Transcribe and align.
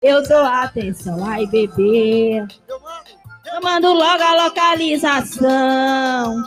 Eu 0.00 0.22
dou 0.22 0.44
atenção, 0.44 1.24
ai 1.24 1.44
bebê. 1.46 2.38
Eu 2.38 3.60
mando 3.60 3.92
logo 3.92 4.22
a 4.22 4.44
localização. 4.44 6.44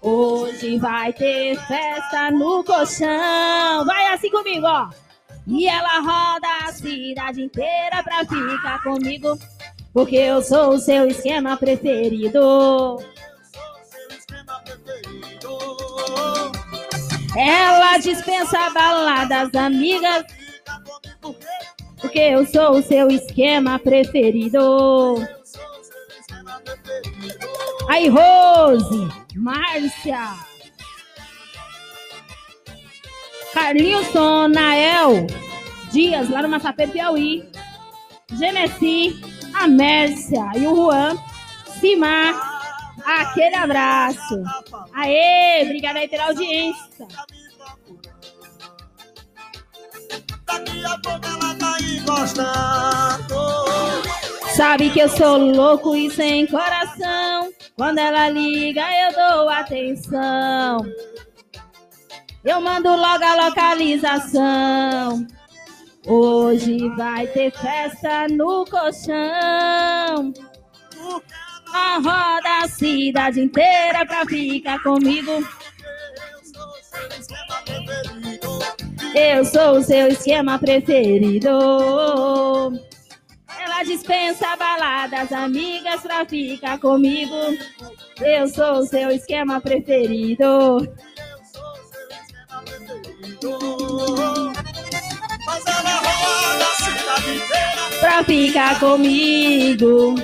Hoje 0.00 0.78
vai 0.78 1.12
ter 1.12 1.58
festa 1.66 2.30
no 2.30 2.62
colchão. 2.62 3.84
Vai 3.84 4.14
assim 4.14 4.30
comigo, 4.30 4.66
ó. 4.66 4.88
E 5.48 5.66
ela 5.66 5.98
roda 5.98 6.46
a 6.62 6.72
cidade 6.72 7.42
inteira 7.42 8.04
pra 8.04 8.20
ficar 8.20 8.80
comigo. 8.84 9.36
Porque 9.92 10.14
eu 10.14 10.40
sou 10.40 10.74
o 10.74 10.78
seu 10.78 11.08
esquema 11.08 11.56
preferido. 11.56 13.02
Ela 17.36 17.98
dispensa 17.98 18.70
baladas, 18.70 19.52
amigas. 19.56 20.24
Porque 22.02 22.18
eu 22.18 22.44
sou 22.44 22.72
o 22.72 22.82
seu 22.82 23.08
esquema 23.08 23.78
preferido. 23.78 25.16
Aí, 27.88 28.08
Rose, 28.08 29.08
Márcia, 29.34 30.34
Carlinhos 33.54 34.08
Nael, 34.52 35.26
Dias, 35.92 36.28
lá 36.28 36.42
no 36.42 36.48
Massapê 36.48 36.86
Piauí, 36.86 37.48
Genesi, 38.32 39.20
a 39.54 39.68
Mércia 39.68 40.44
e 40.56 40.66
o 40.66 40.74
Juan, 40.74 41.16
Simar, 41.80 42.34
aquele 43.04 43.54
abraço. 43.54 44.42
Aê, 44.94 45.62
obrigada 45.64 45.98
aí 45.98 46.08
pela 46.08 46.28
audiência. 46.28 47.06
Daqui 50.52 50.84
a 50.84 50.98
pouco 50.98 51.26
ela 51.26 51.54
tá 51.54 51.76
encostando. 51.80 53.42
Sabe 54.54 54.90
que 54.90 55.00
eu 55.00 55.08
sou 55.08 55.38
louco 55.38 55.96
e 55.96 56.10
sem 56.10 56.46
coração. 56.46 57.50
Quando 57.74 57.98
ela 57.98 58.28
liga, 58.28 58.82
eu 58.82 59.12
dou 59.14 59.48
atenção. 59.48 60.86
Eu 62.44 62.60
mando 62.60 62.90
logo 62.90 63.24
a 63.24 63.46
localização. 63.46 65.26
Hoje 66.06 66.88
vai 66.96 67.26
ter 67.28 67.50
festa 67.52 68.26
no 68.28 68.66
colchão. 68.66 70.32
A 71.72 71.94
roda 71.96 72.64
a 72.64 72.68
cidade 72.68 73.40
inteira 73.40 74.04
pra 74.04 74.26
ficar 74.26 74.82
comigo. 74.82 75.42
Eu 79.14 79.44
sou 79.44 79.78
o 79.78 79.82
seu 79.82 80.08
esquema 80.08 80.58
preferido. 80.58 81.50
Ela 83.58 83.82
dispensa 83.84 84.56
baladas, 84.56 85.30
amigas 85.32 86.00
pra 86.00 86.24
ficar 86.24 86.78
comigo. 86.78 87.34
Eu 88.20 88.48
sou 88.48 88.78
o 88.78 88.86
seu 88.86 89.10
esquema 89.10 89.60
preferido. 89.60 90.88
Mas 95.44 95.66
ela 95.66 95.94
roda 95.98 96.64
a 96.64 96.74
cidade 96.76 97.30
inteira 97.36 97.82
pra 98.00 98.24
ficar 98.24 98.80
comigo. 98.80 100.14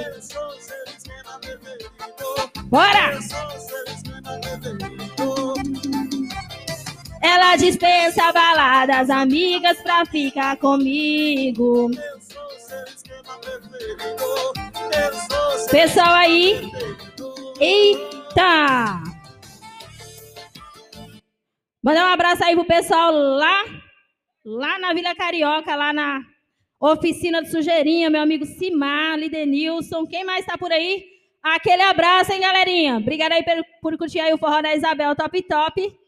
Bora! 2.71 3.19
Ela 7.21 7.57
dispensa 7.57 8.33
baladas, 8.33 9.11
amigas 9.11 9.81
pra 9.83 10.07
ficar 10.07 10.57
comigo. 10.57 11.91
Pessoal 15.71 16.15
aí. 16.15 16.61
Eita! 17.61 19.03
Mandar 21.83 22.05
um 22.05 22.13
abraço 22.13 22.45
aí 22.45 22.55
pro 22.55 22.65
pessoal 22.65 23.13
lá, 23.13 23.65
lá 24.45 24.79
na 24.79 24.93
Vila 24.93 25.15
Carioca, 25.15 25.75
lá 25.75 25.93
na 25.93 26.21
oficina 26.81 27.43
de 27.43 27.51
sujeirinha, 27.51 28.11
meu 28.11 28.21
amigo 28.21 28.45
Simar, 28.45 29.19
Lidenilson. 29.19 30.07
Quem 30.07 30.25
mais 30.25 30.45
tá 30.45 30.57
por 30.57 30.71
aí? 30.71 31.05
Aquele 31.43 31.83
abraço, 31.83 32.33
hein, 32.33 32.41
galerinha? 32.41 32.99
Obrigada 32.99 33.35
aí 33.35 33.43
por, 33.43 33.65
por 33.81 33.99
curtir 33.99 34.21
aí 34.21 34.33
o 34.33 34.39
forró 34.39 34.61
da 34.61 34.75
Isabel 34.75 35.17
Top 35.17 35.43
Top. 35.43 35.99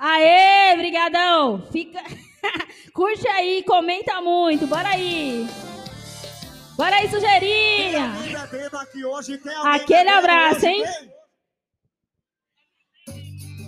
Aê, 0.00 0.74
brigadão. 0.78 1.62
Fica... 1.70 2.02
Curte 2.94 3.28
aí, 3.28 3.62
comenta 3.64 4.20
muito. 4.22 4.66
Bora 4.66 4.88
aí. 4.88 5.46
Bora 6.74 6.96
aí, 6.96 7.08
sujeirinha. 7.10 8.10
Aquele 9.64 10.08
abraço, 10.08 10.64
hein? 10.64 10.82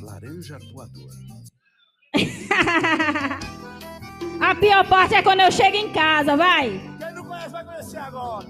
Laranja 0.03 0.59
voador. 0.73 1.11
A 4.41 4.55
pior 4.55 4.89
parte 4.89 5.15
é 5.15 5.23
quando 5.23 5.41
eu 5.41 5.53
chego 5.53 5.77
em 5.77 5.93
casa, 5.93 6.37
vai. 6.37 6.71
Quem 6.99 7.13
não 7.13 7.25
conhece 7.25 7.51
vai 7.51 7.65
conhecer 7.65 7.99
agora. 7.99 8.47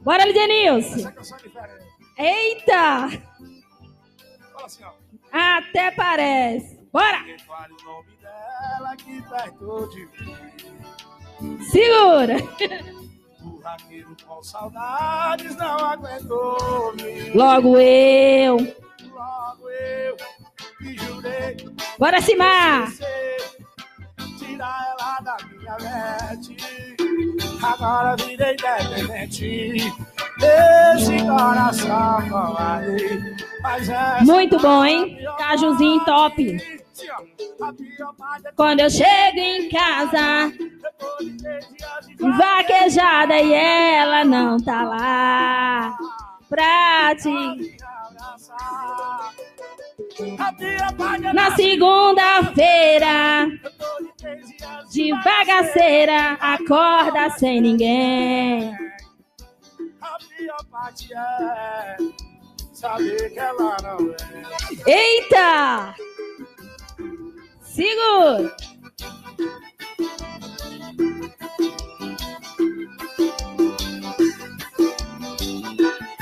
Bora, 0.00 0.24
Lidenilson. 0.24 1.12
Eita. 2.16 3.08
Fala 4.52 4.66
assim, 4.66 4.84
ó. 4.84 4.92
Até 5.32 5.90
parece. 5.90 6.79
Bora! 6.92 7.24
Segura! 11.70 12.36
O 13.42 13.60
raqueiro 13.60 14.16
com 14.26 14.42
saudades 14.42 15.56
não 15.56 15.78
aguentou 15.78 16.92
-me. 16.94 17.30
Logo 17.30 17.78
eu. 17.78 18.56
Logo 18.56 19.70
eu. 19.70 20.16
Bora, 21.98 22.20
Simar! 22.20 22.88
Tirar 24.40 24.96
ela 24.98 25.18
da 25.20 25.36
minha 25.48 25.76
mente. 25.76 26.56
Agora 27.62 28.16
virei 28.16 28.56
dependente. 28.56 29.76
Esse 30.96 31.18
coração 31.26 32.18
Muito 34.24 34.58
bom, 34.58 34.82
hein? 34.82 35.18
Cajuzinho 35.36 36.02
top. 36.06 36.56
Quando 38.56 38.80
eu 38.80 38.88
chego 38.88 39.38
em 39.38 39.68
casa, 39.68 40.50
vaquejada 42.18 43.38
e 43.38 43.52
ela 43.52 44.24
não 44.24 44.58
tá 44.58 44.82
lá 44.84 45.98
pra 46.50 47.14
te. 47.14 47.78
Na 51.32 51.54
segunda-feira, 51.54 53.46
de 54.90 55.12
bagaceira, 55.22 56.32
acorda 56.40 57.30
sem 57.30 57.60
ninguém. 57.60 58.74
A 60.00 60.18
pior 60.36 60.64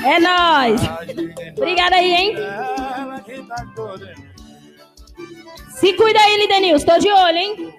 É 0.05 0.19
nóis! 0.19 0.81
Obrigada 1.57 1.95
aí, 1.95 2.13
hein? 2.13 2.35
Se 5.71 5.93
cuida 5.93 6.19
aí, 6.19 6.37
Lidenilson. 6.37 6.85
Tô 6.85 6.99
de 6.99 7.11
olho, 7.11 7.37
hein? 7.37 7.73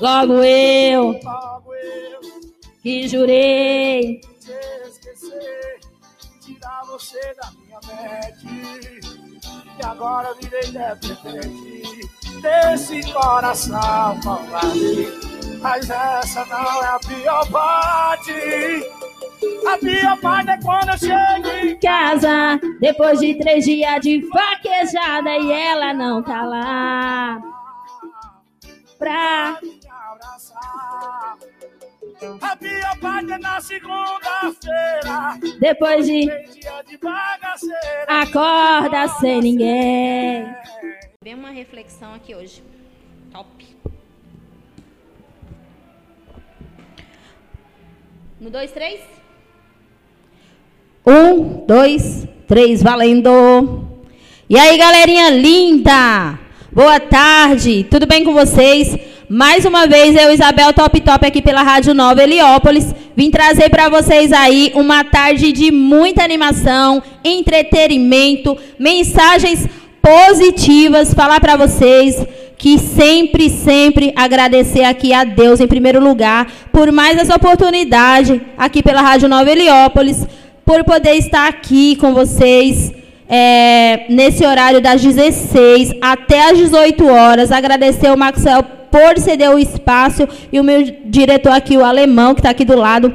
Logo 0.00 0.42
eu, 0.44 1.18
que 2.82 3.08
jurei 3.08 4.20
tirar 6.40 6.82
você 6.86 7.34
da 7.34 7.50
minha 7.52 7.80
mente 7.86 9.23
e 9.78 9.84
agora 9.84 10.34
virei 10.40 10.70
dependente 10.70 12.08
desse 12.40 13.12
coração 13.12 14.20
covarde. 14.22 15.08
Mas 15.60 15.88
essa 15.88 16.44
não 16.46 16.82
é 16.82 16.86
a 16.88 16.98
pior 16.98 17.50
parte. 17.50 18.32
A 19.66 19.78
pior 19.78 20.20
parte 20.20 20.50
é 20.50 20.58
quando 20.60 20.90
eu 20.90 20.98
chego 20.98 21.48
em 21.48 21.78
casa, 21.78 22.60
depois 22.80 23.18
de 23.18 23.34
três 23.38 23.64
dias 23.64 24.00
de 24.00 24.20
vaquejada 24.28 25.30
e 25.38 25.52
ela 25.52 25.94
não 25.94 26.22
tá 26.22 26.44
lá 26.44 27.40
pra 28.98 29.58
me 29.62 29.80
abraçar. 29.86 31.36
A 32.40 32.56
pior 32.56 32.98
parte 33.00 33.32
é 33.32 33.38
na 33.38 33.60
segunda-feira. 33.60 35.38
Depois 35.60 36.06
de, 36.06 36.24
de 36.24 36.68
acorda 38.08 39.08
sem 39.20 39.40
ninguém. 39.40 40.46
Vem 41.22 41.34
uma 41.34 41.50
reflexão 41.50 42.14
aqui 42.14 42.34
hoje. 42.34 42.62
Top. 43.32 43.76
No 48.40 48.50
dois, 48.50 48.72
três. 48.72 49.00
Um, 51.06 51.66
dois, 51.66 52.26
três, 52.48 52.82
valendo. 52.82 53.86
E 54.48 54.58
aí, 54.58 54.76
galerinha 54.78 55.30
linda! 55.30 56.38
Boa 56.72 56.98
tarde, 56.98 57.84
tudo 57.84 58.06
bem 58.06 58.24
com 58.24 58.32
vocês? 58.32 59.13
Mais 59.28 59.64
uma 59.64 59.86
vez, 59.86 60.14
eu, 60.14 60.30
Isabel 60.30 60.72
Top 60.74 61.00
Top, 61.00 61.26
aqui 61.26 61.40
pela 61.40 61.62
Rádio 61.62 61.94
Nova 61.94 62.22
Heliópolis, 62.22 62.94
vim 63.16 63.30
trazer 63.30 63.70
para 63.70 63.88
vocês 63.88 64.30
aí 64.32 64.70
uma 64.74 65.02
tarde 65.02 65.50
de 65.50 65.70
muita 65.70 66.22
animação, 66.22 67.02
entretenimento, 67.24 68.54
mensagens 68.78 69.66
positivas, 70.02 71.14
falar 71.14 71.40
para 71.40 71.56
vocês 71.56 72.22
que 72.58 72.78
sempre, 72.78 73.48
sempre 73.48 74.12
agradecer 74.14 74.84
aqui 74.84 75.14
a 75.14 75.24
Deus 75.24 75.58
em 75.58 75.66
primeiro 75.66 76.04
lugar 76.04 76.46
por 76.70 76.92
mais 76.92 77.18
essa 77.18 77.34
oportunidade 77.34 78.42
aqui 78.58 78.82
pela 78.82 79.00
Rádio 79.00 79.28
Nova 79.28 79.50
Heliópolis, 79.50 80.26
por 80.66 80.84
poder 80.84 81.14
estar 81.14 81.48
aqui 81.48 81.96
com 81.96 82.12
vocês 82.12 82.92
é, 83.28 84.04
nesse 84.08 84.44
horário 84.44 84.80
das 84.80 85.02
16 85.02 85.92
até 86.00 86.50
as 86.50 86.58
18 86.58 87.06
horas. 87.06 87.52
Agradecer 87.52 88.10
o 88.10 88.16
Maxwell 88.16 88.62
por 88.62 89.18
ceder 89.18 89.50
o 89.50 89.58
espaço 89.58 90.28
e 90.52 90.60
o 90.60 90.64
meu 90.64 90.82
diretor 91.06 91.52
aqui, 91.52 91.76
o 91.76 91.84
alemão, 91.84 92.34
que 92.34 92.40
está 92.40 92.50
aqui 92.50 92.64
do 92.64 92.76
lado, 92.76 93.12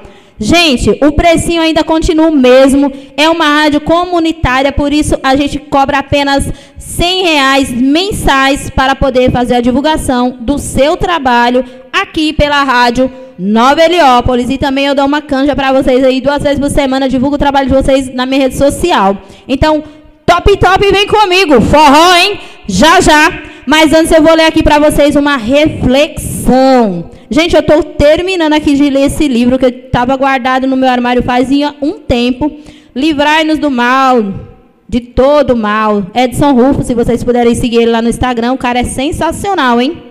Gente, 0.42 0.96
o 1.02 1.12
precinho 1.12 1.60
ainda 1.60 1.84
continua 1.84 2.28
o 2.28 2.34
mesmo. 2.34 2.90
É 3.14 3.28
uma 3.28 3.44
rádio 3.44 3.78
comunitária, 3.82 4.72
por 4.72 4.90
isso 4.90 5.14
a 5.22 5.37
gente 5.37 5.58
cobra 5.58 5.98
apenas 5.98 6.50
100 6.78 7.22
reais 7.22 7.70
mensais 7.70 8.70
para 8.70 8.96
poder 8.96 9.31
fazer 9.31 9.56
a 9.56 9.60
divulgação 9.60 10.38
do 10.40 10.58
seu 10.58 10.96
trabalho 10.96 11.62
aqui 11.92 12.32
pela 12.32 12.62
rádio 12.62 13.12
Nova 13.38 13.82
Heliópolis. 13.82 14.48
E 14.48 14.56
também 14.56 14.87
eu 14.87 14.94
dou 14.94 15.04
uma 15.04 15.20
canja 15.20 15.54
para 15.54 15.75
vocês 15.75 16.02
aí 16.02 16.22
duas 16.22 16.42
vezes 16.42 16.58
por 16.58 16.70
semana. 16.70 17.06
Divulgo 17.06 17.34
o 17.34 17.38
trabalho 17.38 17.69
de 17.69 17.75
vocês 17.75 18.12
na 18.14 18.25
minha 18.25 18.40
rede 18.40 18.56
social. 18.56 19.19
Então, 19.46 19.84
top, 20.25 20.56
top, 20.56 20.90
vem 20.90 21.06
comigo. 21.06 21.60
Forró, 21.60 22.16
hein? 22.16 22.40
Já, 22.66 22.98
já. 23.02 23.50
Mas 23.70 23.93
antes 23.93 24.11
eu 24.11 24.20
vou 24.20 24.34
ler 24.34 24.46
aqui 24.46 24.64
para 24.64 24.81
vocês 24.81 25.14
uma 25.14 25.37
reflexão. 25.37 27.08
Gente, 27.31 27.55
eu 27.55 27.61
estou 27.61 27.84
terminando 27.84 28.52
aqui 28.52 28.75
de 28.75 28.90
ler 28.90 29.02
esse 29.02 29.28
livro 29.28 29.61
que 29.61 29.67
estava 29.67 30.17
guardado 30.17 30.67
no 30.67 30.76
meu 30.76 30.88
armário 30.88 31.22
fazia 31.22 31.72
um 31.81 31.93
tempo. 31.93 32.50
Livrai-nos 32.96 33.61
do 33.61 33.70
mal, 33.70 34.25
de 34.88 34.99
todo 34.99 35.56
mal. 35.56 36.05
Edson 36.12 36.52
Rufo, 36.52 36.82
se 36.82 36.94
vocês 36.94 37.22
puderem 37.22 37.55
seguir 37.55 37.82
ele 37.82 37.93
lá 37.93 38.02
no 38.02 38.08
Instagram, 38.08 38.55
o 38.55 38.58
cara 38.58 38.81
é 38.81 38.84
sensacional, 38.84 39.81
hein? 39.81 40.02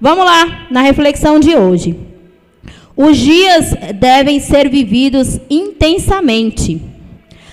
Vamos 0.00 0.24
lá, 0.24 0.68
na 0.70 0.80
reflexão 0.80 1.38
de 1.38 1.54
hoje. 1.54 1.94
Os 2.96 3.18
dias 3.18 3.74
devem 3.96 4.40
ser 4.40 4.66
vividos 4.70 5.38
intensamente. 5.50 6.80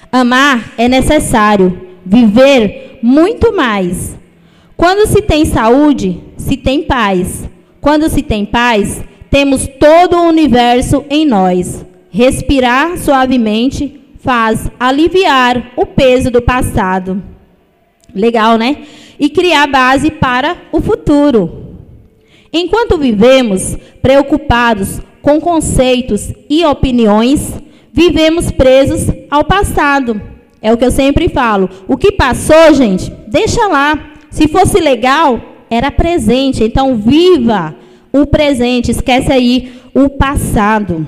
Amar 0.10 0.72
é 0.78 0.88
necessário, 0.88 1.78
viver 2.06 3.00
muito 3.02 3.54
mais. 3.54 4.15
Quando 4.78 5.08
se 5.08 5.22
tem 5.22 5.46
saúde, 5.46 6.22
se 6.38 6.58
tem 6.58 6.84
paz. 6.84 7.50
Quando 7.80 8.10
se 8.10 8.22
tem 8.22 8.46
paz, 8.46 9.02
temos 9.30 9.68
todo 9.80 10.18
o 10.18 10.28
universo 10.28 11.06
em 11.10 11.26
nós. 11.26 11.86
Respirar 12.10 12.98
suavemente 12.98 14.02
faz 14.20 14.70
aliviar 14.80 15.72
o 15.76 15.86
peso 15.86 16.32
do 16.32 16.42
passado. 16.42 17.22
Legal, 18.14 18.58
né? 18.58 18.78
E 19.20 19.30
criar 19.30 19.68
base 19.68 20.10
para 20.10 20.58
o 20.72 20.82
futuro. 20.82 21.76
Enquanto 22.52 22.98
vivemos 22.98 23.78
preocupados 24.02 25.02
com 25.22 25.40
conceitos 25.42 26.32
e 26.50 26.64
opiniões, 26.66 27.54
vivemos 27.92 28.52
presos 28.52 29.14
ao 29.30 29.44
passado. 29.44 30.22
É 30.62 30.72
o 30.72 30.78
que 30.78 30.86
eu 30.86 30.92
sempre 30.92 31.30
falo. 31.30 31.70
O 31.88 31.98
que 31.98 32.12
passou, 32.12 32.74
gente, 32.74 33.12
deixa 33.28 33.68
lá. 33.68 34.15
Se 34.36 34.50
fosse 34.50 34.82
legal, 34.82 35.40
era 35.70 35.90
presente. 35.90 36.62
Então, 36.62 36.98
viva 36.98 37.74
o 38.12 38.26
presente, 38.26 38.92
esquece 38.92 39.32
aí 39.32 39.72
o 39.94 40.10
passado. 40.10 41.08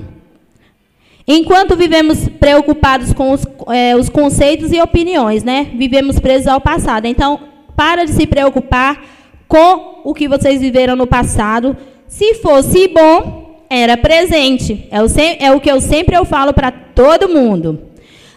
Enquanto 1.26 1.76
vivemos 1.76 2.26
preocupados 2.26 3.12
com 3.12 3.32
os, 3.32 3.46
é, 3.68 3.94
os 3.94 4.08
conceitos 4.08 4.72
e 4.72 4.80
opiniões, 4.80 5.44
né? 5.44 5.72
Vivemos 5.74 6.18
presos 6.18 6.46
ao 6.46 6.58
passado. 6.58 7.04
Então, 7.04 7.38
para 7.76 8.06
de 8.06 8.12
se 8.12 8.26
preocupar 8.26 9.04
com 9.46 10.00
o 10.04 10.14
que 10.14 10.26
vocês 10.26 10.62
viveram 10.62 10.96
no 10.96 11.06
passado. 11.06 11.76
Se 12.06 12.32
fosse 12.36 12.88
bom, 12.88 13.62
era 13.68 13.98
presente. 13.98 14.88
É 14.90 15.02
o, 15.02 15.06
é 15.38 15.52
o 15.52 15.60
que 15.60 15.70
eu 15.70 15.82
sempre 15.82 16.16
eu 16.16 16.24
falo 16.24 16.54
para 16.54 16.70
todo 16.70 17.28
mundo. 17.28 17.78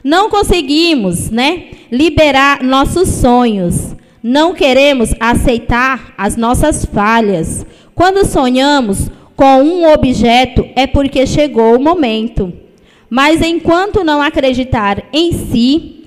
Não 0.03 0.29
conseguimos, 0.29 1.29
né, 1.29 1.67
liberar 1.89 2.61
nossos 2.61 3.07
sonhos. 3.07 3.95
Não 4.23 4.53
queremos 4.53 5.13
aceitar 5.19 6.13
as 6.17 6.35
nossas 6.35 6.85
falhas. 6.85 7.65
Quando 7.95 8.25
sonhamos 8.25 9.09
com 9.35 9.63
um 9.63 9.91
objeto, 9.91 10.67
é 10.75 10.85
porque 10.85 11.25
chegou 11.25 11.75
o 11.75 11.81
momento. 11.81 12.53
Mas 13.09 13.41
enquanto 13.41 14.03
não 14.03 14.21
acreditar 14.21 15.03
em 15.11 15.33
si, 15.33 16.05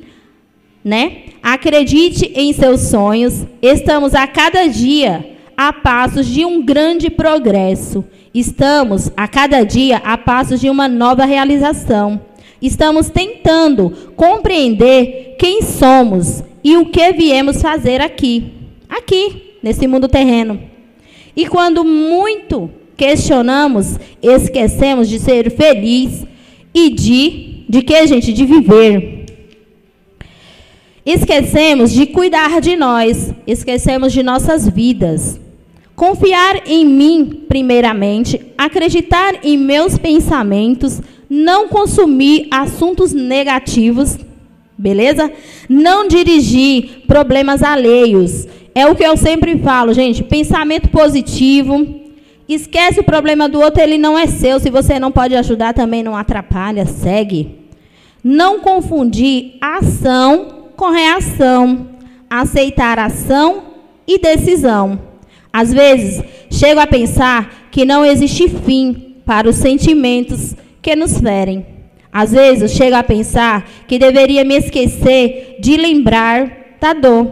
né? 0.85 1.25
Acredite 1.43 2.31
em 2.35 2.53
seus 2.53 2.83
sonhos. 2.83 3.45
Estamos 3.61 4.15
a 4.15 4.27
cada 4.27 4.67
dia 4.69 5.33
a 5.57 5.73
passos 5.73 6.27
de 6.27 6.45
um 6.45 6.65
grande 6.65 7.11
progresso. 7.11 8.05
Estamos 8.33 9.11
a 9.17 9.27
cada 9.27 9.65
dia 9.65 9.99
a 9.99 10.17
passos 10.17 10.61
de 10.61 10.71
uma 10.71 10.89
nova 10.89 11.25
realização. 11.25 12.21
Estamos 12.63 13.11
tentando 13.11 13.91
compreender 14.17 15.37
quem 15.39 15.63
somos 15.63 16.43
e 16.65 16.77
o 16.79 16.87
que 16.87 17.13
viemos 17.13 17.61
fazer 17.61 18.01
aqui, 18.01 18.53
aqui, 18.89 19.59
nesse 19.63 19.87
mundo 19.87 20.09
terreno. 20.09 20.59
E 21.37 21.47
quando 21.47 21.85
muito 21.85 22.71
questionamos, 22.97 23.99
esquecemos 24.23 25.09
de 25.09 25.19
ser 25.19 25.51
feliz 25.51 26.25
e 26.73 26.91
de 26.91 27.55
de 27.69 27.83
que, 27.83 28.07
gente? 28.07 28.33
De 28.33 28.45
viver. 28.45 29.25
Esquecemos 31.05 31.91
de 31.93 32.07
cuidar 32.07 32.61
de 32.61 32.77
nós, 32.77 33.33
esquecemos 33.47 34.13
de 34.13 34.23
nossas 34.23 34.69
vidas. 34.69 35.41
Confiar 35.95 36.63
em 36.67 36.85
mim, 36.85 37.45
primeiramente, 37.49 38.41
acreditar 38.57 39.45
em 39.45 39.57
meus 39.57 39.99
pensamentos, 39.99 41.01
não 41.29 41.69
consumir 41.69 42.49
assuntos 42.51 43.13
negativos, 43.13 44.19
beleza? 44.77 45.31
Não 45.69 46.07
dirigir 46.09 47.03
problemas 47.07 47.63
alheios. 47.63 48.47
É 48.75 48.87
o 48.87 48.95
que 48.95 49.05
eu 49.05 49.17
sempre 49.17 49.59
falo, 49.59 49.95
gente, 49.95 50.23
pensamento 50.23 50.89
positivo. 50.89 52.03
Esquece 52.49 53.01
o 53.01 53.05
problema 53.05 53.49
do 53.49 53.61
outro, 53.61 53.83
ele 53.83 53.97
não 53.97 54.19
é 54.19 54.27
seu. 54.27 54.59
Se 54.59 54.69
você 54.69 54.99
não 54.99 55.13
pode 55.13 55.35
ajudar, 55.35 55.73
também 55.73 56.03
não 56.03 56.17
atrapalha, 56.17 56.85
segue. 56.85 57.65
Não 58.23 58.61
confundir 58.61 59.57
ação 59.61 60.71
com 60.77 60.91
reação. 60.91 61.89
Aceitar 62.29 62.99
ação 62.99 63.63
e 64.07 64.19
decisão. 64.19 64.99
Às 65.53 65.73
vezes, 65.73 66.23
chego 66.51 66.81
a 66.81 66.87
pensar 66.87 67.69
que 67.71 67.85
não 67.85 68.05
existe 68.05 68.49
fim 68.49 69.15
para 69.25 69.49
os 69.49 69.57
sentimentos 69.57 70.55
que 70.83 70.97
nos 70.97 71.19
ferem. 71.19 71.74
Às 72.15 72.31
vezes 72.31 72.63
eu 72.63 72.69
chego 72.69 72.95
a 72.95 73.03
pensar 73.03 73.69
que 73.89 73.99
deveria 73.99 74.45
me 74.45 74.57
esquecer 74.57 75.57
de 75.59 75.77
lembrar 75.77 76.77
da 76.81 76.93
dor. 76.93 77.27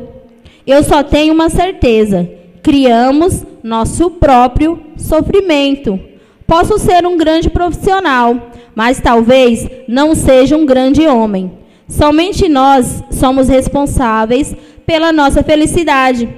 Eu 0.66 0.82
só 0.82 1.04
tenho 1.04 1.32
uma 1.32 1.48
certeza: 1.48 2.28
criamos 2.64 3.46
nosso 3.62 4.10
próprio 4.10 4.82
sofrimento. 4.96 6.00
Posso 6.48 6.80
ser 6.80 7.06
um 7.06 7.16
grande 7.16 7.48
profissional, 7.48 8.50
mas 8.74 9.00
talvez 9.00 9.68
não 9.86 10.16
seja 10.16 10.56
um 10.56 10.66
grande 10.66 11.06
homem. 11.06 11.52
Somente 11.88 12.48
nós 12.48 13.04
somos 13.12 13.48
responsáveis 13.48 14.52
pela 14.84 15.12
nossa 15.12 15.44
felicidade. 15.44 16.28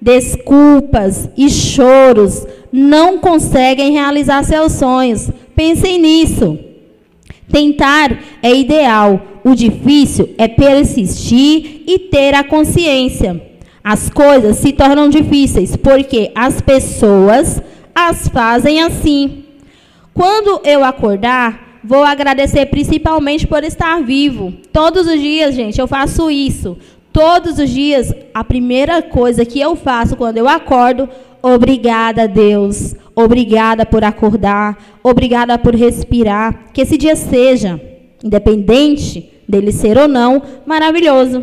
Desculpas 0.00 1.28
e 1.36 1.50
choros 1.50 2.46
não 2.72 3.18
conseguem 3.18 3.92
realizar 3.92 4.42
seus 4.42 4.72
sonhos. 4.72 5.30
Pensem 5.54 5.98
nisso. 5.98 6.69
Tentar 7.50 8.18
é 8.42 8.54
ideal, 8.54 9.20
o 9.44 9.54
difícil 9.54 10.30
é 10.38 10.46
persistir 10.46 11.82
e 11.86 11.98
ter 11.98 12.34
a 12.34 12.44
consciência. 12.44 13.40
As 13.82 14.10
coisas 14.10 14.56
se 14.58 14.72
tornam 14.72 15.08
difíceis 15.08 15.74
porque 15.76 16.30
as 16.34 16.60
pessoas 16.60 17.62
as 17.94 18.28
fazem 18.28 18.82
assim. 18.82 19.44
Quando 20.14 20.60
eu 20.64 20.84
acordar, 20.84 21.80
vou 21.82 22.02
agradecer 22.02 22.66
principalmente 22.66 23.46
por 23.46 23.64
estar 23.64 24.02
vivo. 24.02 24.52
Todos 24.72 25.06
os 25.06 25.20
dias, 25.20 25.54
gente, 25.54 25.80
eu 25.80 25.88
faço 25.88 26.30
isso. 26.30 26.76
Todos 27.12 27.58
os 27.58 27.68
dias, 27.68 28.14
a 28.32 28.44
primeira 28.44 29.02
coisa 29.02 29.44
que 29.44 29.60
eu 29.60 29.74
faço 29.74 30.16
quando 30.16 30.36
eu 30.36 30.48
acordo, 30.48 31.08
obrigada, 31.42 32.26
Deus. 32.26 32.94
Obrigada 33.14 33.84
por 33.84 34.04
acordar. 34.04 34.76
Obrigada 35.02 35.58
por 35.58 35.74
respirar. 35.74 36.70
Que 36.72 36.82
esse 36.82 36.96
dia 36.96 37.16
seja, 37.16 37.80
independente 38.22 39.30
dele 39.48 39.72
ser 39.72 39.98
ou 39.98 40.08
não, 40.08 40.42
maravilhoso. 40.64 41.42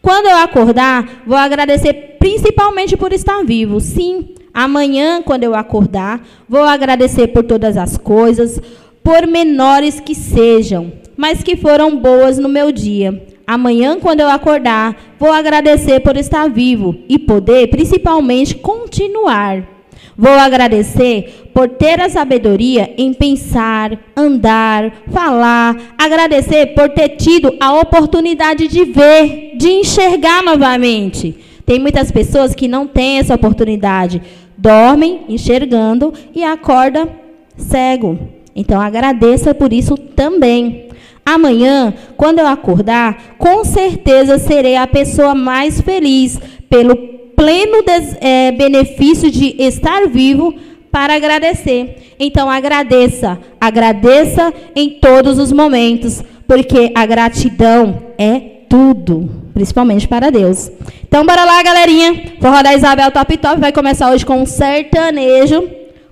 Quando 0.00 0.26
eu 0.26 0.36
acordar, 0.36 1.22
vou 1.26 1.36
agradecer 1.36 2.16
principalmente 2.18 2.96
por 2.96 3.12
estar 3.12 3.42
vivo. 3.44 3.80
Sim, 3.80 4.34
amanhã, 4.52 5.22
quando 5.22 5.44
eu 5.44 5.54
acordar, 5.54 6.26
vou 6.48 6.62
agradecer 6.62 7.28
por 7.28 7.44
todas 7.44 7.76
as 7.76 7.96
coisas, 7.96 8.60
por 9.02 9.26
menores 9.26 10.00
que 10.00 10.14
sejam, 10.14 10.92
mas 11.16 11.42
que 11.42 11.56
foram 11.56 11.96
boas 11.96 12.38
no 12.38 12.48
meu 12.48 12.70
dia. 12.72 13.31
Amanhã, 13.46 13.98
quando 14.00 14.20
eu 14.20 14.28
acordar, 14.28 14.96
vou 15.18 15.32
agradecer 15.32 16.00
por 16.00 16.16
estar 16.16 16.48
vivo 16.48 16.96
e 17.08 17.18
poder, 17.18 17.68
principalmente, 17.68 18.54
continuar. 18.54 19.68
Vou 20.16 20.32
agradecer 20.32 21.50
por 21.54 21.68
ter 21.68 22.00
a 22.00 22.08
sabedoria 22.08 22.92
em 22.96 23.12
pensar, 23.12 23.98
andar, 24.16 24.92
falar. 25.10 25.76
Agradecer 25.96 26.74
por 26.74 26.90
ter 26.90 27.10
tido 27.10 27.54
a 27.60 27.80
oportunidade 27.80 28.68
de 28.68 28.84
ver, 28.84 29.52
de 29.56 29.68
enxergar 29.70 30.42
novamente. 30.42 31.34
Tem 31.64 31.78
muitas 31.78 32.10
pessoas 32.10 32.54
que 32.54 32.68
não 32.68 32.86
têm 32.86 33.18
essa 33.18 33.34
oportunidade. 33.34 34.22
Dormem 34.56 35.22
enxergando 35.28 36.12
e 36.34 36.44
acorda 36.44 37.08
cego. 37.56 38.18
Então 38.54 38.80
agradeça 38.80 39.54
por 39.54 39.72
isso 39.72 39.96
também. 39.96 40.88
Amanhã, 41.24 41.94
quando 42.16 42.40
eu 42.40 42.46
acordar, 42.46 43.36
com 43.38 43.64
certeza 43.64 44.38
serei 44.38 44.76
a 44.76 44.86
pessoa 44.86 45.34
mais 45.34 45.80
feliz 45.80 46.38
pelo 46.68 46.96
pleno 47.36 47.82
des, 47.82 48.16
é, 48.20 48.52
benefício 48.52 49.30
de 49.30 49.54
estar 49.58 50.08
vivo 50.08 50.54
para 50.90 51.14
agradecer. 51.14 52.14
Então 52.18 52.50
agradeça, 52.50 53.38
agradeça 53.60 54.52
em 54.76 54.90
todos 54.90 55.38
os 55.38 55.52
momentos, 55.52 56.22
porque 56.46 56.92
a 56.94 57.06
gratidão 57.06 58.02
é 58.18 58.40
tudo, 58.68 59.28
principalmente 59.54 60.06
para 60.06 60.30
Deus. 60.30 60.70
Então 61.06 61.24
bora 61.24 61.44
lá, 61.44 61.62
galerinha. 61.62 62.34
Forró 62.40 62.62
da 62.62 62.74
Isabel 62.74 63.10
Top 63.10 63.36
Top 63.38 63.60
vai 63.60 63.72
começar 63.72 64.10
hoje 64.10 64.26
com 64.26 64.42
um 64.42 64.46
sertanejo. 64.46 65.68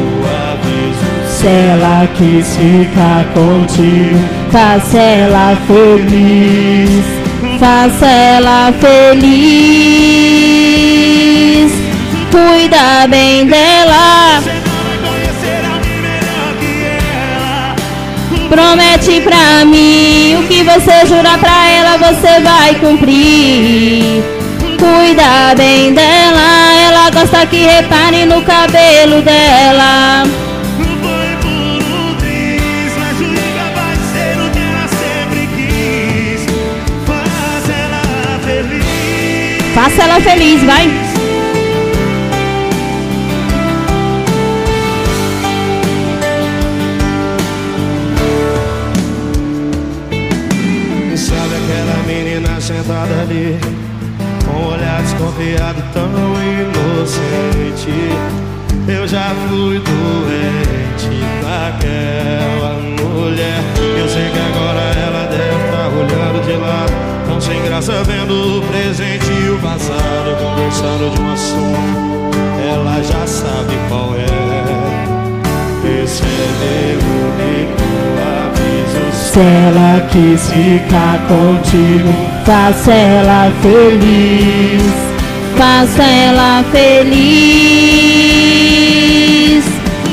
aviso 0.53 1.16
se 1.37 1.47
ela 1.47 2.09
quis 2.15 2.57
ficar 2.57 3.25
contigo, 3.35 4.19
faça 4.51 4.99
ela 4.99 5.55
feliz, 5.67 7.05
faça 7.61 8.07
ela 8.07 8.73
feliz, 8.81 9.23
cuida 12.31 13.07
bem 13.09 13.47
dela. 13.47 14.43
Promete 18.49 19.21
pra 19.21 19.65
mim 19.67 20.37
o 20.37 20.45
que 20.49 20.63
você 20.63 21.05
jura 21.07 21.37
pra 21.39 21.69
ela, 21.69 21.99
você 21.99 22.41
vai 22.41 22.75
cumprir. 22.77 24.25
Cuida 24.79 25.55
bem 25.55 25.93
dela, 25.93 26.73
ela 26.89 27.11
gosta 27.11 27.45
que 27.45 27.67
repare 27.67 28.25
no 28.25 28.41
cabelo 28.41 29.21
dela. 29.21 30.46
Faça 39.87 40.03
ela 40.03 40.21
feliz, 40.21 40.65
vai. 40.65 40.85
Sabe 51.17 51.55
aquela 51.55 52.03
menina 52.05 52.61
sentada 52.61 53.15
ali 53.23 53.57
Com 54.45 54.59
um 54.59 54.75
olhar 54.75 55.03
desconfiado 55.03 55.81
tão 55.95 56.11
inocente 56.43 57.93
Eu 58.89 59.07
já 59.07 59.37
fui 59.49 59.79
doente 59.79 61.21
daquela 61.41 62.73
mulher 63.05 63.63
Eu 64.01 64.09
sei 64.09 64.31
que 64.31 64.39
agora 64.51 64.81
ela 64.81 65.29
deve 65.29 65.65
estar 65.65 65.77
tá 65.77 65.89
olhando 65.91 66.45
de 66.45 66.57
lado 66.57 66.93
Tão 67.29 67.41
sem 67.41 67.63
graça 67.63 68.03
vendo 68.03 68.46
De 71.11 71.21
um 71.21 71.33
assunto 71.33 71.79
Ela 72.71 73.03
já 73.03 73.27
sabe 73.27 73.75
qual 73.89 74.15
é. 74.17 74.27
Meu 75.83 76.99
único 77.25 77.83
aviso 78.47 79.33
Se 79.33 79.39
ela 79.41 80.01
quis 80.11 80.51
ficar 80.51 81.19
contigo 81.29 82.37
Faça 82.47 82.93
ela 82.93 83.51
feliz. 83.61 84.83
Faça 85.57 86.05
ela 86.05 86.65
feliz. 86.71 87.17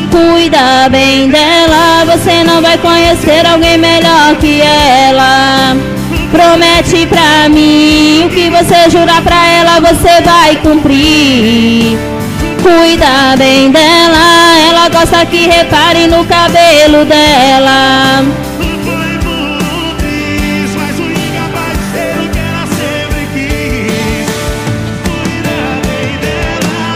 Cuida 0.09 0.89
bem 0.89 1.29
dela, 1.29 2.05
você 2.05 2.43
não 2.43 2.59
vai 2.59 2.75
conhecer 2.79 3.45
alguém 3.45 3.77
melhor 3.77 4.35
que 4.39 4.61
ela. 4.61 5.77
Promete 6.33 7.05
pra 7.05 7.47
mim 7.47 8.25
o 8.25 8.29
que 8.29 8.49
você 8.49 8.89
jurar 8.89 9.21
pra 9.21 9.47
ela, 9.49 9.79
você 9.79 10.19
vai 10.21 10.55
cumprir. 10.55 11.95
Cuida 12.63 13.37
bem 13.37 13.69
dela, 13.69 14.57
ela 14.67 14.89
gosta 14.89 15.23
que 15.27 15.45
repare 15.45 16.07
no 16.07 16.25
cabelo 16.25 17.05
dela. 17.05 18.25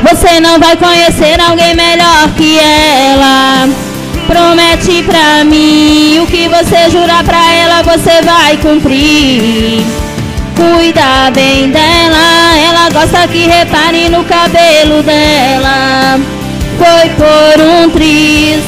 Você 0.09 0.39
não 0.39 0.59
vai 0.59 0.75
conhecer 0.77 1.39
alguém 1.39 1.75
melhor 1.75 2.33
que 2.35 2.57
ela. 2.57 3.86
Promete 4.27 5.03
pra 5.03 5.45
mim 5.45 6.19
o 6.19 6.27
que 6.27 6.49
você 6.49 6.89
jurar 6.91 7.23
pra 7.23 7.53
ela, 7.53 7.81
você 7.81 8.21
vai 8.21 8.57
cumprir. 8.57 9.85
Cuida 10.55 11.31
bem 11.33 11.69
dela, 11.69 12.57
ela 12.57 12.89
gosta 12.89 13.27
que 13.27 13.47
repare 13.47 14.09
no 14.09 14.23
cabelo 14.25 15.01
dela. 15.01 16.19
Foi 16.77 17.09
por 17.11 17.63
um 17.63 17.89
triz. 17.89 18.61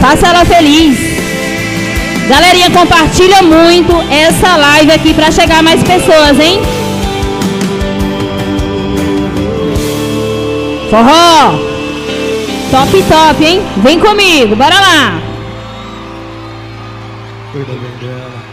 Faça 0.00 0.28
ela 0.28 0.44
feliz. 0.44 0.96
Galerinha, 2.28 2.70
compartilha 2.70 3.42
muito 3.42 3.92
essa 4.10 4.56
live 4.56 4.92
aqui 4.92 5.12
para 5.12 5.30
chegar 5.30 5.62
mais 5.62 5.82
pessoas, 5.82 6.38
hein? 6.38 6.60
Forró! 10.90 11.52
Top, 12.70 13.02
top, 13.02 13.44
hein? 13.44 13.60
Vem 13.78 14.00
comigo, 14.00 14.56
bora 14.56 14.74
lá! 14.74 15.20
Cuida 17.52 17.72
bem 17.72 18.08
dela. 18.08 18.48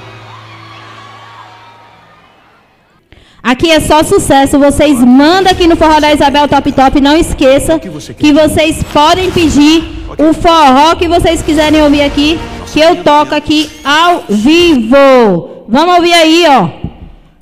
Aqui 3.41 3.71
é 3.71 3.79
só 3.79 4.03
sucesso. 4.03 4.57
Vocês 4.57 4.99
mandam 4.99 5.51
aqui 5.51 5.67
no 5.67 5.75
Forró 5.75 5.99
da 5.99 6.13
Isabel 6.13 6.47
Top 6.47 6.71
Top. 6.71 6.99
Não 6.99 7.15
esqueça 7.15 7.79
que, 7.79 7.89
que 8.15 8.33
vocês 8.33 8.83
podem 8.91 9.31
pedir 9.31 9.83
o 10.17 10.33
forró 10.33 10.95
que 10.95 11.07
vocês 11.07 11.41
quiserem 11.41 11.81
ouvir 11.83 12.01
aqui 12.01 12.39
que 12.73 12.79
eu 12.79 13.03
toco 13.03 13.33
aqui 13.33 13.69
ao 13.83 14.23
vivo. 14.27 15.65
Vamos 15.69 15.95
ouvir 15.95 16.13
aí, 16.13 16.45
ó. 16.49 16.69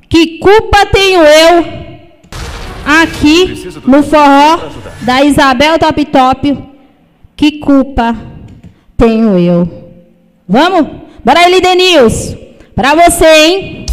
Que 0.08 0.38
culpa 0.38 0.86
tenho 0.86 1.22
eu 1.22 1.83
aqui 2.84 3.68
no 3.86 4.02
forró 4.02 4.68
da 5.02 5.22
Isabel 5.22 5.78
Top 5.78 6.04
Top? 6.06 6.58
Que 7.36 7.58
culpa 7.58 8.16
tenho 8.96 9.38
eu? 9.38 9.68
Vamos? 10.48 10.86
Bora 11.24 11.40
aí, 11.40 11.54
Lidenils. 11.54 12.36
Pra 12.74 12.94
você, 12.94 13.26
hein? 13.26 13.86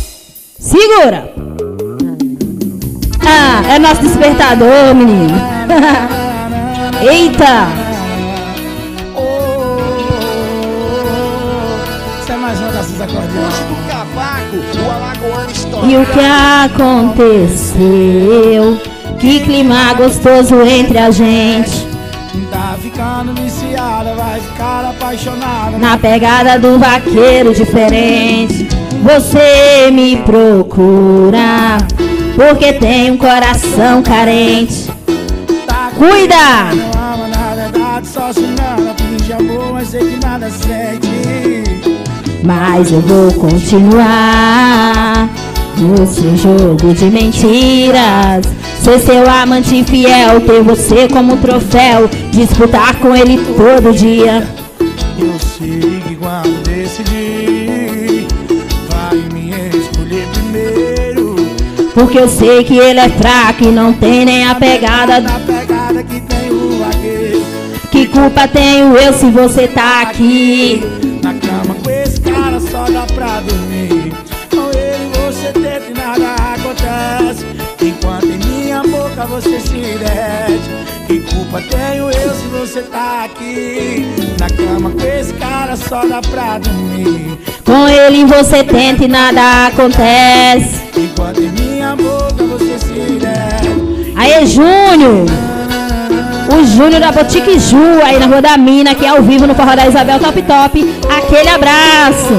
Segura. 0.59 1.33
Ah, 3.25 3.73
é 3.73 3.79
nosso 3.79 4.01
despertador, 4.01 4.93
menino. 4.95 5.37
Eita! 7.09 7.91
do 12.51 13.07
cavaco, 13.07 13.17
o 13.17 13.41
alagoano 13.41 13.80
E 15.83 15.97
o 15.97 16.05
que 16.05 16.19
aconteceu? 16.65 17.81
Que 19.19 19.39
clima 19.41 19.93
gostoso 19.93 20.61
entre 20.61 20.97
a 20.97 21.11
gente. 21.11 21.87
Tá 22.49 22.75
ficando 22.81 23.33
viciada, 23.33 24.13
vai 24.15 24.39
ficar 24.39 24.85
apaixonada. 24.89 25.77
Na 25.77 25.97
pegada 25.97 26.59
do 26.59 26.79
vaqueiro 26.79 27.53
diferente. 27.53 28.67
Você 29.03 29.89
me 29.91 30.17
procura, 30.17 31.77
porque 32.35 32.73
tem 32.73 33.11
um 33.11 33.17
coração 33.17 34.03
carente. 34.03 34.91
Tá 35.65 35.91
Cuida! 35.97 36.73
Não 36.75 36.91
ama 37.13 37.27
na 37.27 37.55
verdade, 37.55 38.07
só 38.07 38.31
se 38.31 38.41
engana, 38.41 38.93
finge 38.95 39.33
amor, 39.33 39.73
mas 39.73 39.87
sei 39.87 40.07
que 40.07 40.25
nada 40.25 40.49
sente. 40.49 41.70
Mas 42.43 42.91
eu 42.91 43.01
vou 43.01 43.31
continuar 43.33 45.29
no 45.77 46.07
seu 46.07 46.35
jogo 46.35 46.93
de 46.93 47.05
mentiras. 47.05 48.45
Ser 48.81 48.99
seu 48.99 49.29
amante 49.29 49.83
fiel, 49.83 50.41
ter 50.41 50.63
você 50.63 51.07
como 51.07 51.37
troféu, 51.37 52.09
disputar 52.31 52.95
com 52.95 53.15
ele 53.15 53.37
todo 53.55 53.93
dia. 53.93 54.47
Eu 55.19 55.33
sei 55.39 56.01
que 56.07 56.15
quando 56.15 56.63
decidir, 56.63 58.27
vai 58.89 59.17
me 59.31 59.51
escolher 59.77 60.27
primeiro. 60.33 61.35
Porque 61.93 62.17
eu 62.17 62.27
sei 62.27 62.63
que 62.63 62.75
ele 62.75 62.99
é 62.99 63.09
fraco 63.09 63.63
e 63.63 63.67
não 63.67 63.93
tem 63.93 64.25
nem 64.25 64.47
a 64.47 64.55
pegada 64.55 65.21
da 65.21 65.39
pegada 65.39 66.01
que 66.01 66.19
tem 66.21 66.49
o 66.49 66.79
vaqueiro. 66.79 67.43
Que 67.91 68.07
culpa 68.07 68.47
tenho 68.47 68.97
eu 68.97 69.13
se 69.13 69.29
você 69.29 69.67
tá 69.67 70.01
aqui? 70.01 70.81
Boca 79.21 79.25
você 79.27 79.59
se 79.59 79.69
derrete. 79.69 80.69
Que 81.07 81.19
culpa 81.19 81.61
tenho 81.61 82.05
eu 82.05 82.33
se 82.33 82.47
você 82.47 82.81
tá 82.81 83.25
aqui? 83.25 84.05
Na 84.39 84.49
cama 84.49 84.91
com 84.91 85.05
esse 85.05 85.33
cara 85.33 85.75
só 85.75 86.05
dá 86.05 86.21
pra 86.21 86.57
dormir. 86.57 87.37
Com 87.65 87.87
ele 87.87 88.25
você 88.25 88.63
tenta 88.63 89.03
e 89.03 89.07
nada 89.07 89.67
acontece. 89.67 90.81
Enquanto 90.97 91.41
em 91.41 91.49
minha 91.49 91.95
boca 91.95 92.43
você 92.43 92.79
se 92.79 92.93
derrete. 92.93 94.13
Aê, 94.15 94.45
Júnior! 94.45 95.25
O 96.53 96.65
Júnior 96.65 96.99
da 96.99 97.11
Boutique 97.11 97.59
Ju, 97.59 97.77
aí 98.03 98.19
na 98.19 98.25
Rua 98.25 98.41
da 98.41 98.57
Mina, 98.57 98.93
que 98.93 99.05
é 99.05 99.09
ao 99.09 99.21
vivo 99.21 99.47
no 99.47 99.55
Forró 99.55 99.75
da 99.75 99.87
Isabel 99.87 100.19
Top 100.19 100.41
Top. 100.41 100.95
Aquele 101.17 101.49
abraço. 101.49 102.33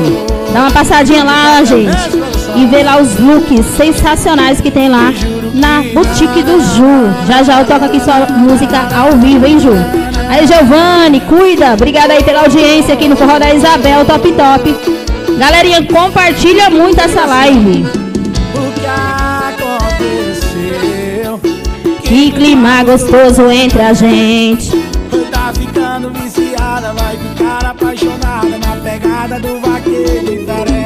Dá 0.53 0.61
uma 0.61 0.71
passadinha 0.71 1.25
lá, 1.25 1.64
gente. 1.64 2.41
E 2.55 2.67
vê 2.67 2.83
lá 2.83 3.01
os 3.01 3.19
looks 3.19 3.65
sensacionais 3.77 4.61
que 4.61 4.71
tem 4.71 4.88
lá 4.88 5.12
na 5.55 5.83
Boutique 5.95 6.43
do 6.43 6.61
Ju. 6.61 7.27
Já 7.27 7.43
já 7.43 7.61
eu 7.61 7.67
toco 7.67 7.85
aqui 7.85 8.01
sua 8.01 8.27
música 8.27 8.88
ao 8.95 9.12
vivo, 9.19 9.47
hein, 9.47 9.59
Ju? 9.59 9.73
Aí, 10.29 10.47
Giovanni, 10.47 11.21
cuida. 11.21 11.75
Obrigada 11.75 12.15
aí 12.15 12.23
pela 12.23 12.41
audiência 12.41 12.95
aqui 12.95 13.09
no 13.09 13.17
Forró 13.17 13.38
da 13.38 13.53
Isabel 13.53 14.05
Top 14.05 14.33
Top. 14.33 14.77
Galerinha, 15.38 15.87
compartilha 15.87 16.71
muito 16.71 17.01
essa 17.01 17.25
live. 17.25 17.85
Que 22.03 22.31
clima 22.31 22.85
gostoso 22.85 23.51
entre 23.51 23.81
a 23.81 23.93
gente. 23.95 24.71
Tá 25.31 25.53
ficando 25.55 26.11
viciada, 26.11 26.93
vai 26.93 27.17
ficar 27.17 27.65
apaixonada 27.65 28.59
na 28.59 28.77
pegada 28.77 29.41
do 29.41 29.59
vaqueiro 29.61 30.25
diferente. 30.25 30.82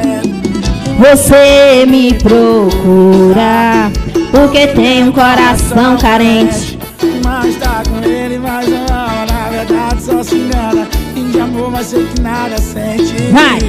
Você 0.97 1.85
me 1.85 2.13
procura, 2.15 3.91
porque 4.31 4.67
tem 4.67 5.03
um 5.03 5.11
coração 5.11 5.95
carente. 5.97 6.79
Mas 7.23 7.55
tá 7.57 7.83
com 7.87 8.03
ele, 8.03 8.39
mas 8.39 8.67
não 8.67 8.85
na 8.85 9.49
verdade 9.49 10.01
só 10.01 10.23
se 10.23 10.35
engana. 10.35 10.87
de 11.31 11.39
amor, 11.39 11.71
mas 11.71 11.87
sei 11.87 12.03
que 12.03 12.19
nada 12.21 12.57
sente. 12.57 13.13
Vai! 13.31 13.59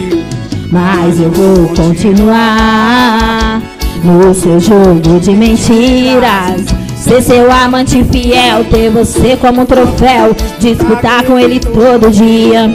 Mas 0.71 1.21
eu 1.21 1.31
vou 1.31 1.69
continuar 1.75 3.61
no 4.03 4.35
seu 4.35 4.59
jogo 4.59 5.21
de 5.21 5.33
mentiras. 5.33 6.62
Ser 6.97 7.23
seu 7.23 7.53
amante 7.53 8.05
fiel, 8.05 8.64
ter 8.71 8.91
você 8.91 9.37
como 9.37 9.62
um 9.62 9.67
troféu, 9.67 10.35
disputar 10.59 11.25
com 11.25 11.38
ele 11.38 11.61
todo 11.61 12.11
dia. 12.11 12.71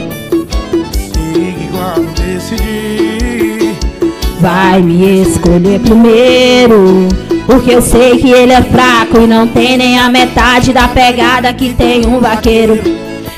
Siga 1.32 1.68
quando 1.72 2.14
decidir. 2.14 3.13
Vai 4.44 4.82
me 4.82 5.22
escolher 5.22 5.80
primeiro. 5.80 7.08
Porque 7.46 7.70
eu 7.70 7.80
sei 7.80 8.18
que 8.18 8.30
ele 8.30 8.52
é 8.52 8.60
fraco 8.60 9.18
e 9.18 9.26
não 9.26 9.46
tem 9.46 9.78
nem 9.78 9.98
a 9.98 10.10
metade 10.10 10.70
da 10.70 10.86
pegada 10.86 11.50
que 11.54 11.72
tem 11.72 12.04
um 12.04 12.20
vaqueiro. 12.20 12.78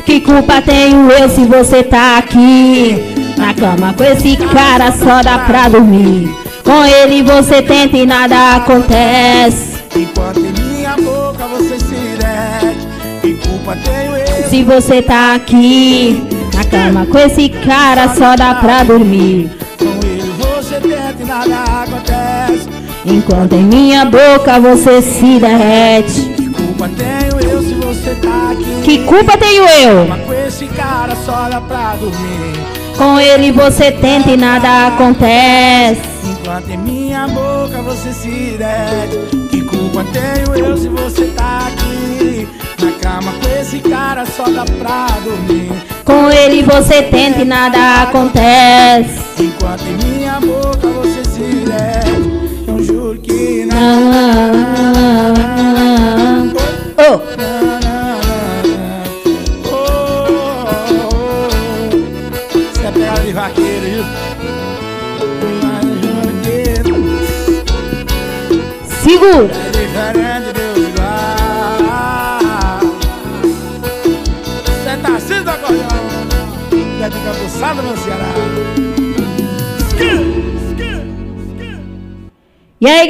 Que 0.04 0.20
culpa 0.20 0.60
tenho 0.60 1.08
eu 1.12 1.28
se 1.28 1.44
você 1.44 1.84
tá 1.84 2.18
aqui? 2.18 3.14
Na 3.36 3.54
cama 3.54 3.94
com 3.96 4.02
esse 4.02 4.36
cara 4.36 4.90
só 4.90 5.22
dá 5.22 5.38
pra 5.38 5.68
dormir. 5.68 6.28
Com 6.64 6.84
ele 6.84 7.22
você 7.22 7.62
tenta 7.62 7.96
e 7.96 8.04
nada 8.04 8.56
acontece. 8.56 9.76
Enquanto 9.94 10.40
em 10.40 10.52
minha 10.60 10.96
boca 10.96 11.46
você 11.56 11.78
se 11.78 11.94
derrete 12.18 12.86
Que 13.22 13.34
culpa 13.48 13.76
tenho 13.76 14.16
eu 14.16 14.50
Se 14.50 14.64
você 14.64 15.00
tá 15.00 15.36
aqui 15.36 16.20
Na 16.52 16.64
cama 16.64 17.06
com 17.06 17.16
esse 17.16 17.48
cara 17.48 18.12
só 18.12 18.34
dá 18.34 18.56
pra 18.56 18.82
dormir 18.82 19.65
nada 21.44 21.82
acontece 21.82 22.76
Enquanto 23.08 23.52
em 23.52 23.62
minha 23.62 24.04
boca 24.04 24.58
você 24.58 25.00
se 25.00 25.38
derrete. 25.38 26.22
Que 26.36 26.48
culpa 26.48 26.88
tenho 26.88 27.52
eu 27.52 27.62
se 27.62 27.74
você 27.74 28.14
tá 28.16 28.50
aqui? 28.50 28.82
Que 28.82 28.98
culpa 29.04 29.38
tenho 29.38 29.62
eu? 29.62 30.08
Mas 30.08 30.24
com 30.24 30.32
esse 30.32 30.66
cara 30.66 31.14
só 31.24 31.48
dá 31.48 31.60
pra 31.60 31.94
dormir. 31.94 32.60
Com 32.96 33.20
ele 33.20 33.52
você 33.52 33.92
tenta 33.92 34.32
e 34.32 34.36
nada 34.36 34.88
acontece. 34.88 36.00
Enquanto 36.24 36.68
em 36.68 36.78
minha 36.78 37.28
boca 37.28 37.80
você 37.82 38.12
se 38.12 38.56
derrete. 38.58 39.18
Que 39.50 39.62
culpa 39.62 40.04
tenho 40.12 40.66
eu 40.66 40.76
se 40.76 40.88
você 40.88 41.26
tá 41.26 41.68
aqui? 41.68 42.48
Na 42.82 42.90
cama 42.92 43.32
com 43.40 43.60
esse 43.60 43.78
cara 43.78 44.26
só 44.26 44.48
dá 44.50 44.64
pra 44.64 45.06
dormir. 45.22 45.70
Com 46.04 46.28
ele 46.28 46.64
você 46.64 47.02
tenta 47.02 47.42
e 47.42 47.44
nada 47.44 48.02
acontece. 48.02 49.20
Enquanto 49.38 49.82
em 49.82 49.96
minha 50.04 50.15
Você 74.66 74.96
tá 75.02 75.16
assim 75.16 75.42
do 75.42 75.50
acordeão? 75.50 75.88
Já 76.98 77.10
tem 77.10 77.22
cabeçada 77.22 77.82
no 77.82 77.96
Ceará. 77.96 78.24
E 82.80 82.86
aí, 82.88 83.08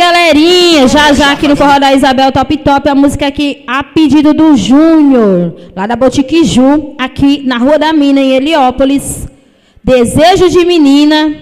já 0.88 1.12
já 1.12 1.32
aqui 1.32 1.48
no 1.48 1.56
Forró 1.56 1.78
da 1.78 1.94
Isabel 1.94 2.30
Top 2.30 2.56
Top, 2.58 2.88
a 2.88 2.94
música 2.94 3.26
aqui 3.26 3.64
a 3.66 3.82
pedido 3.82 4.32
do 4.32 4.56
Júnior, 4.56 5.54
lá 5.74 5.86
da 5.86 5.96
Botique 5.96 6.44
Ju, 6.44 6.94
aqui 6.98 7.42
na 7.44 7.58
Rua 7.58 7.78
da 7.78 7.92
Mina, 7.92 8.20
em 8.20 8.32
Heliópolis. 8.32 9.26
Desejo 9.82 10.48
de 10.48 10.64
menina, 10.64 11.34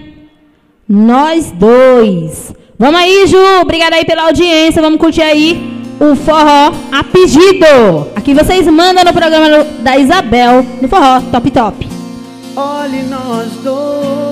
nós 0.88 1.50
dois. 1.52 2.54
Vamos 2.78 3.00
aí, 3.00 3.26
Ju, 3.26 3.38
obrigada 3.60 3.96
aí 3.96 4.04
pela 4.04 4.24
audiência, 4.24 4.82
vamos 4.82 4.98
curtir 4.98 5.22
aí 5.22 5.74
o 6.00 6.14
Forró 6.14 6.72
a 6.92 7.04
pedido. 7.04 8.08
Aqui 8.16 8.34
vocês 8.34 8.66
mandam 8.66 9.04
no 9.04 9.12
programa 9.12 9.64
da 9.80 9.96
Isabel, 9.96 10.64
no 10.80 10.88
Forró 10.88 11.20
Top 11.30 11.50
Top. 11.50 11.88
Olhe 12.56 13.02
nós 13.02 13.48
dois. 13.62 14.23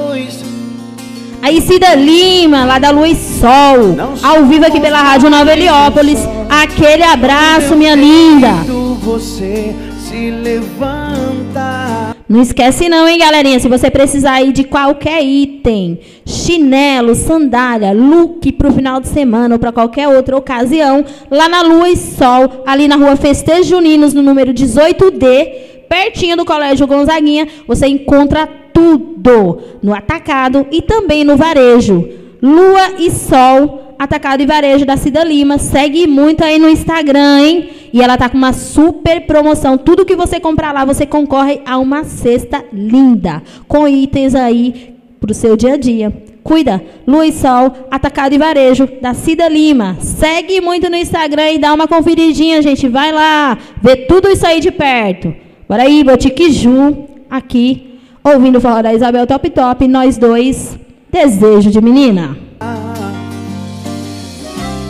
Aí 1.43 1.61
Cida 1.61 1.97
Lima, 1.97 2.65
lá 2.65 2.79
da 2.79 2.91
Lua 2.91 3.09
e 3.09 3.17
Sol, 3.17 3.97
ao 4.23 4.45
vivo 4.45 4.65
aqui 4.65 4.81
pela 4.81 5.03
Rádio 5.03 5.29
Nova 5.29 5.53
Heliópolis. 5.53 6.21
Aquele 6.49 7.03
abraço, 7.03 7.75
minha 7.75 7.97
linda. 7.97 8.53
Você 9.01 9.75
se 10.09 10.31
levanta. 10.31 12.15
Não 12.29 12.41
esquece 12.41 12.89
não, 12.89 13.09
hein, 13.09 13.19
galerinha? 13.19 13.59
Se 13.59 13.69
você 13.69 13.91
precisar 13.91 14.35
aí 14.35 14.53
de 14.53 14.63
qualquer 14.63 15.21
item, 15.21 15.99
chinelo, 16.25 17.17
sandália, 17.17 17.93
look 17.93 18.53
pro 18.53 18.73
final 18.73 19.01
de 19.01 19.09
semana 19.09 19.57
ou 19.57 19.59
para 19.59 19.73
qualquer 19.73 20.07
outra 20.07 20.37
ocasião, 20.37 21.05
lá 21.29 21.49
na 21.49 21.63
Lua 21.63 21.89
e 21.89 21.97
Sol, 21.97 22.63
ali 22.65 22.87
na 22.87 22.95
rua 22.95 23.17
Festejos 23.17 23.67
Juninos, 23.67 24.15
no 24.15 24.23
número 24.23 24.55
18D, 24.55 25.73
pertinho 25.89 26.37
do 26.37 26.45
Colégio 26.45 26.87
Gonzaguinha, 26.87 27.49
você 27.67 27.89
encontra 27.89 28.62
tudo 28.73 29.59
no 29.83 29.95
atacado 29.95 30.67
e 30.71 30.83
também 30.83 31.25
no 31.25 31.37
varejo. 31.37 32.09
Lua 32.43 32.95
e 32.99 33.11
Sol, 33.11 33.95
atacado 33.99 34.43
e 34.43 34.47
varejo 34.47 34.85
da 34.85 34.97
Cida 34.97 35.23
Lima. 35.23 35.59
Segue 35.59 36.07
muito 36.07 36.43
aí 36.43 36.59
no 36.59 36.69
Instagram, 36.69 37.41
hein? 37.41 37.71
E 37.93 38.03
ela 38.03 38.17
tá 38.17 38.29
com 38.29 38.37
uma 38.37 38.53
super 38.53 39.27
promoção. 39.27 39.79
Tudo 39.79 40.05
que 40.05 40.17
você 40.17 40.41
comprar 40.41 40.73
lá, 40.73 40.85
você 40.85 41.07
concorre 41.07 41.61
a 41.65 41.79
uma 41.79 42.03
cesta 42.05 42.65
linda, 42.73 43.43
com 43.69 43.87
itens 43.87 44.35
aí 44.35 44.95
pro 45.21 45.33
seu 45.33 45.57
dia 45.57 45.75
a 45.75 45.77
dia. 45.77 46.13
Cuida, 46.43 46.83
Lua 47.07 47.25
e 47.25 47.33
Sol, 47.33 47.73
atacado 47.89 48.35
e 48.35 48.39
varejo 48.39 48.89
da 49.01 49.15
Cida 49.15 49.49
Lima. 49.49 49.97
Segue 50.01 50.61
muito 50.61 50.91
no 50.91 50.97
Instagram 50.97 51.53
e 51.53 51.59
dá 51.59 51.73
uma 51.73 51.87
conferidinha, 51.87 52.61
gente. 52.61 52.89
Vai 52.89 53.13
lá, 53.13 53.57
vê 53.81 53.95
tudo 53.95 54.29
isso 54.29 54.45
aí 54.45 54.59
de 54.59 54.73
perto. 54.73 55.33
Bora 55.69 55.85
aí, 55.85 56.03
Botique 56.03 56.51
Ju, 56.51 57.07
aqui, 57.31 57.92
ouvindo 58.25 58.61
falar 58.61 58.83
da 58.83 58.95
Isabel 58.95 59.27
Top 59.27 59.49
Top, 59.51 59.89
nós 59.89 60.17
dois, 60.17 60.79
desejo 61.11 61.71
de 61.71 61.81
menina. 61.81 62.37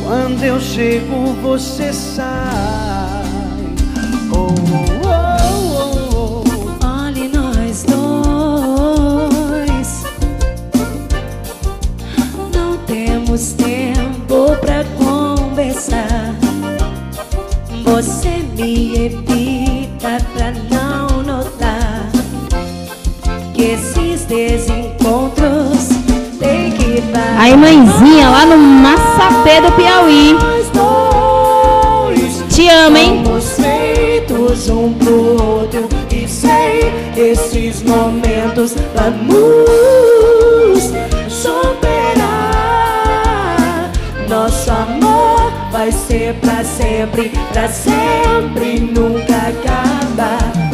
Quando 0.05 0.43
eu 0.45 0.61
chego, 0.61 1.33
você 1.43 1.93
sai. 1.93 3.25
Oh, 4.31 4.49
oh, 5.07 5.13
oh, 5.75 6.45
oh. 6.45 6.87
Olhe 6.87 7.29
nós 7.29 7.85
dois. 7.85 8.03
Não 12.55 12.77
temos 12.87 13.53
tempo 13.55 14.57
pra 14.61 14.85
conversar. 14.99 16.35
Você 17.85 18.43
me 18.55 19.07
evita 19.07 19.42
Aí, 27.39 27.57
mãezinha, 27.57 28.29
lá 28.29 28.47
no 28.47 28.57
Massapê 28.59 29.61
do 29.61 29.73
Piauí. 29.73 30.37
Te 32.49 32.69
amo, 32.69 32.97
hein? 32.97 33.25
Feitos 33.57 34.69
um 34.69 34.93
pro 34.93 35.43
outro 35.43 35.89
e 36.15 36.29
sem 36.29 36.93
esses 37.17 37.83
momentos 37.83 38.75
vamos 38.95 40.93
superar. 41.29 42.21
Nosso 44.29 44.71
amor 44.71 45.51
vai 45.73 45.91
ser 45.91 46.35
pra 46.35 46.63
sempre, 46.63 47.33
pra 47.53 47.69
sempre 47.69 48.81
nunca 48.81 49.35
acabar. 49.35 50.72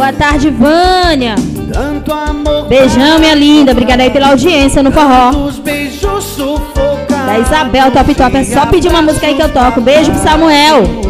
Boa 0.00 0.14
tarde, 0.14 0.48
Vânia. 0.48 1.34
Tanto 1.70 2.10
amor. 2.10 2.68
Beijão, 2.68 3.18
minha 3.18 3.34
linda. 3.34 3.72
Obrigada 3.72 4.02
aí 4.02 4.08
pela 4.08 4.28
audiência 4.28 4.82
no 4.82 4.90
forró. 4.90 5.30
Da 7.26 7.38
Isabel 7.38 7.90
Top 7.90 8.14
Top. 8.14 8.34
É 8.34 8.42
só 8.42 8.64
pedir 8.64 8.88
uma 8.88 9.02
música 9.02 9.26
aí 9.26 9.34
que 9.34 9.42
eu 9.42 9.52
toco. 9.52 9.82
Beijo 9.82 10.10
pro 10.10 10.22
Samuel. 10.22 11.09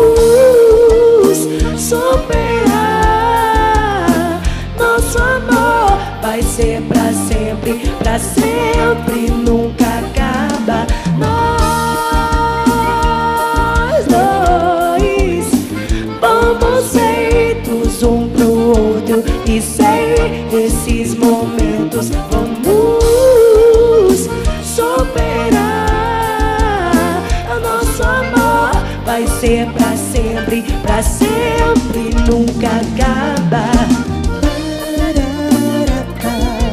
ser 29.61 29.71
pra 29.73 29.95
sempre, 29.95 30.63
pra 30.81 31.03
sempre, 31.03 32.15
nunca 32.27 32.67
acaba. 32.67 33.69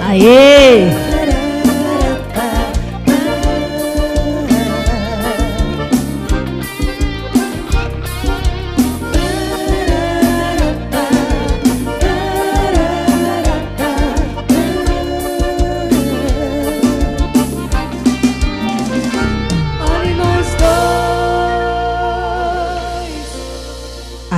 Aê! 0.09 1.08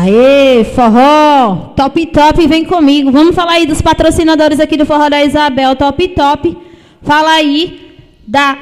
Aê, 0.03 0.65
forró, 0.65 1.75
top 1.77 2.07
top, 2.07 2.47
vem 2.47 2.65
comigo. 2.65 3.13
Vamos 3.13 3.35
falar 3.35 3.53
aí 3.53 3.67
dos 3.67 3.83
patrocinadores 3.83 4.59
aqui 4.59 4.75
do 4.75 4.87
Forró 4.87 5.11
da 5.11 5.23
Isabel, 5.23 5.77
top 5.77 6.09
top. 6.09 6.57
Fala 7.03 7.33
aí 7.33 7.93
da 8.27 8.57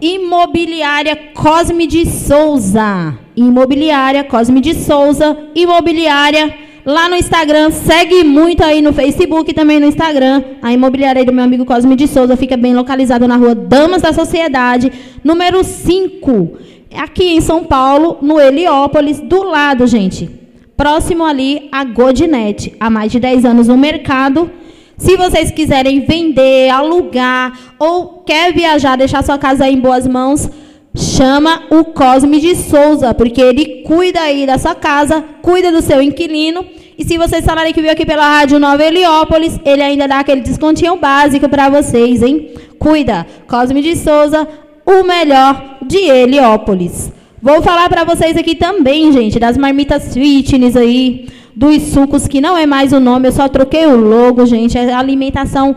Imobiliária 0.00 1.14
Cosme 1.34 1.86
de 1.86 2.06
Souza. 2.06 3.14
Imobiliária 3.36 4.24
Cosme 4.24 4.58
de 4.58 4.72
Souza, 4.72 5.36
Imobiliária 5.54 6.54
lá 6.86 7.10
no 7.10 7.16
Instagram, 7.16 7.70
segue 7.70 8.24
muito 8.24 8.64
aí 8.64 8.80
no 8.80 8.94
Facebook 8.94 9.50
e 9.50 9.54
também 9.54 9.78
no 9.78 9.86
Instagram. 9.86 10.42
A 10.62 10.72
imobiliária 10.72 11.26
do 11.26 11.32
meu 11.32 11.44
amigo 11.44 11.66
Cosme 11.66 11.94
de 11.94 12.08
Souza 12.08 12.38
fica 12.38 12.56
bem 12.56 12.74
localizada 12.74 13.28
na 13.28 13.36
rua 13.36 13.54
Damas 13.54 14.00
da 14.00 14.14
Sociedade, 14.14 14.90
número 15.22 15.62
5, 15.62 16.52
aqui 16.96 17.34
em 17.34 17.40
São 17.42 17.64
Paulo, 17.64 18.16
no 18.22 18.40
Heliópolis, 18.40 19.20
do 19.20 19.42
lado, 19.42 19.86
gente 19.86 20.39
próximo 20.80 21.26
ali 21.26 21.68
a 21.70 21.84
Godnet, 21.84 22.74
há 22.80 22.88
mais 22.88 23.12
de 23.12 23.20
10 23.20 23.44
anos 23.44 23.68
no 23.68 23.76
mercado. 23.76 24.50
Se 24.96 25.14
vocês 25.14 25.50
quiserem 25.50 26.06
vender, 26.06 26.70
alugar 26.70 27.52
ou 27.78 28.22
quer 28.24 28.54
viajar, 28.54 28.96
deixar 28.96 29.22
sua 29.22 29.36
casa 29.36 29.68
em 29.68 29.78
boas 29.78 30.06
mãos, 30.06 30.48
chama 30.96 31.64
o 31.68 31.84
Cosme 31.84 32.40
de 32.40 32.54
Souza, 32.54 33.12
porque 33.12 33.42
ele 33.42 33.82
cuida 33.82 34.22
aí 34.22 34.46
da 34.46 34.56
sua 34.56 34.74
casa, 34.74 35.22
cuida 35.42 35.70
do 35.70 35.82
seu 35.82 36.00
inquilino. 36.00 36.64
E 36.98 37.04
se 37.04 37.18
vocês 37.18 37.44
falarem 37.44 37.74
que 37.74 37.82
viu 37.82 37.90
aqui 37.90 38.06
pela 38.06 38.38
Rádio 38.38 38.58
Nova 38.58 38.82
Heliópolis, 38.82 39.60
ele 39.66 39.82
ainda 39.82 40.08
dá 40.08 40.20
aquele 40.20 40.40
descontinho 40.40 40.96
básico 40.96 41.46
para 41.46 41.68
vocês, 41.68 42.22
hein? 42.22 42.54
Cuida, 42.78 43.26
Cosme 43.46 43.82
de 43.82 43.96
Souza, 43.96 44.48
o 44.86 45.04
melhor 45.04 45.76
de 45.86 45.98
Heliópolis. 46.08 47.19
Vou 47.42 47.62
falar 47.62 47.88
para 47.88 48.04
vocês 48.04 48.36
aqui 48.36 48.54
também, 48.54 49.10
gente, 49.12 49.38
das 49.38 49.56
marmitas 49.56 50.12
fitness 50.12 50.76
aí, 50.76 51.26
dos 51.56 51.84
sucos, 51.84 52.28
que 52.28 52.38
não 52.38 52.54
é 52.54 52.66
mais 52.66 52.92
o 52.92 53.00
nome, 53.00 53.28
eu 53.28 53.32
só 53.32 53.48
troquei 53.48 53.86
o 53.86 53.96
logo, 53.96 54.44
gente. 54.44 54.76
É 54.76 54.92
alimentação 54.92 55.74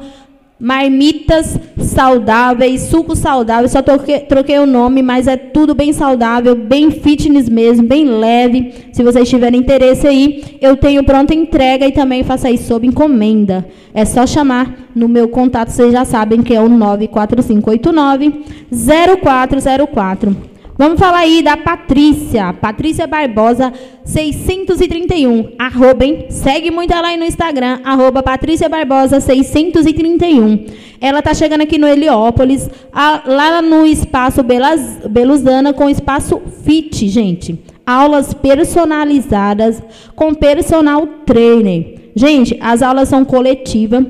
marmitas 0.59 1.57
saudáveis, 1.77 2.81
sucos 2.81 3.19
saudáveis, 3.19 3.71
só 3.71 3.81
troquei, 3.81 4.19
troquei, 4.19 4.59
o 4.59 4.65
nome, 4.65 5.01
mas 5.01 5.25
é 5.25 5.37
tudo 5.37 5.73
bem 5.73 5.93
saudável, 5.93 6.53
bem 6.53 6.91
fitness 6.91 7.47
mesmo, 7.47 7.87
bem 7.87 8.05
leve. 8.05 8.73
Se 8.91 9.01
vocês 9.01 9.29
tiverem 9.29 9.61
interesse 9.61 10.05
aí, 10.05 10.57
eu 10.59 10.75
tenho 10.75 11.01
pronta 11.05 11.33
entrega 11.33 11.87
e 11.87 11.93
também 11.93 12.23
faço 12.23 12.45
aí 12.45 12.57
sob 12.57 12.85
encomenda. 12.85 13.65
É 13.93 14.03
só 14.03 14.27
chamar 14.27 14.89
no 14.93 15.07
meu 15.07 15.29
contato, 15.29 15.69
vocês 15.69 15.93
já 15.93 16.03
sabem 16.03 16.43
que 16.43 16.53
é 16.53 16.59
o 16.59 16.67
94589 16.67 18.43
0404. 18.69 20.52
Vamos 20.75 20.99
falar 20.99 21.19
aí 21.19 21.43
da 21.43 21.55
Patrícia, 21.55 22.51
Patrícia 22.51 23.05
Barbosa 23.05 23.71
631, 24.03 25.51
arroba, 25.59 26.03
hein? 26.03 26.25
Segue 26.29 26.71
muito 26.71 26.91
ela 26.91 27.09
aí 27.09 27.17
no 27.17 27.25
Instagram, 27.25 27.79
arroba 27.83 28.23
Patrícia 28.23 28.67
Barbosa 28.67 29.19
631. 29.19 30.65
Ela 30.99 31.21
tá 31.21 31.31
chegando 31.35 31.61
aqui 31.61 31.77
no 31.77 31.87
Heliópolis, 31.87 32.67
a, 32.91 33.21
lá 33.23 33.61
no 33.61 33.85
espaço 33.85 34.41
Belas, 34.41 34.97
Beluzana, 35.07 35.73
com 35.73 35.87
espaço 35.87 36.41
fit, 36.63 37.07
gente. 37.07 37.63
Aulas 37.85 38.33
personalizadas 38.33 39.79
com 40.15 40.33
personal 40.33 41.05
trainer. 41.23 42.11
Gente, 42.15 42.57
as 42.59 42.81
aulas 42.81 43.09
são 43.09 43.23
coletivas 43.23 44.05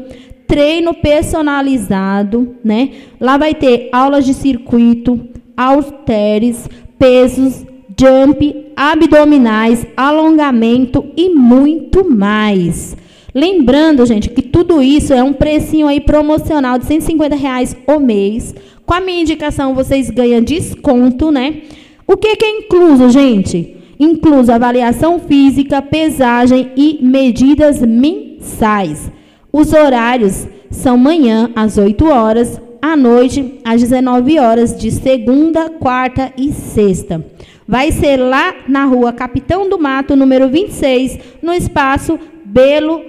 treino 0.47 0.93
personalizado, 0.93 2.55
né? 2.63 2.91
Lá 3.19 3.37
vai 3.37 3.55
ter 3.55 3.89
aulas 3.91 4.23
de 4.23 4.33
circuito, 4.33 5.19
halteres, 5.55 6.69
pesos, 6.97 7.65
jump, 7.99 8.71
abdominais, 8.75 9.85
alongamento 9.95 11.05
e 11.15 11.29
muito 11.29 12.09
mais. 12.09 12.95
Lembrando, 13.33 14.05
gente, 14.05 14.29
que 14.29 14.41
tudo 14.41 14.81
isso 14.81 15.13
é 15.13 15.23
um 15.23 15.33
precinho 15.33 15.87
aí 15.87 15.99
promocional 15.99 16.77
de 16.77 16.85
150 16.85 17.35
reais 17.35 17.75
o 17.87 17.99
mês. 17.99 18.53
Com 18.85 18.93
a 18.93 19.01
minha 19.01 19.21
indicação, 19.21 19.73
vocês 19.73 20.09
ganham 20.09 20.41
desconto, 20.41 21.31
né? 21.31 21.61
O 22.05 22.15
que, 22.15 22.35
que 22.35 22.45
é 22.45 22.59
incluso, 22.59 23.09
gente? 23.09 23.77
Incluso 23.99 24.51
avaliação 24.51 25.19
física, 25.19 25.81
pesagem 25.81 26.71
e 26.75 26.99
medidas 27.01 27.81
mensais. 27.81 29.11
Os 29.51 29.73
horários 29.73 30.47
são 30.69 30.97
manhã 30.97 31.49
às 31.55 31.77
8 31.77 32.05
horas, 32.07 32.59
à 32.83 32.97
noite, 32.97 33.61
às 33.63 33.79
19 33.79 34.37
horas, 34.39 34.77
de 34.77 34.91
segunda, 34.91 35.69
quarta 35.69 36.33
e 36.37 36.51
sexta. 36.51 37.25
Vai 37.65 37.93
ser 37.93 38.17
lá 38.17 38.53
na 38.67 38.83
rua 38.83 39.13
Capitão 39.13 39.69
do 39.69 39.79
Mato, 39.79 40.17
número 40.17 40.49
26, 40.49 41.17
no 41.41 41.53
espaço 41.53 42.19
Belo 42.43 43.01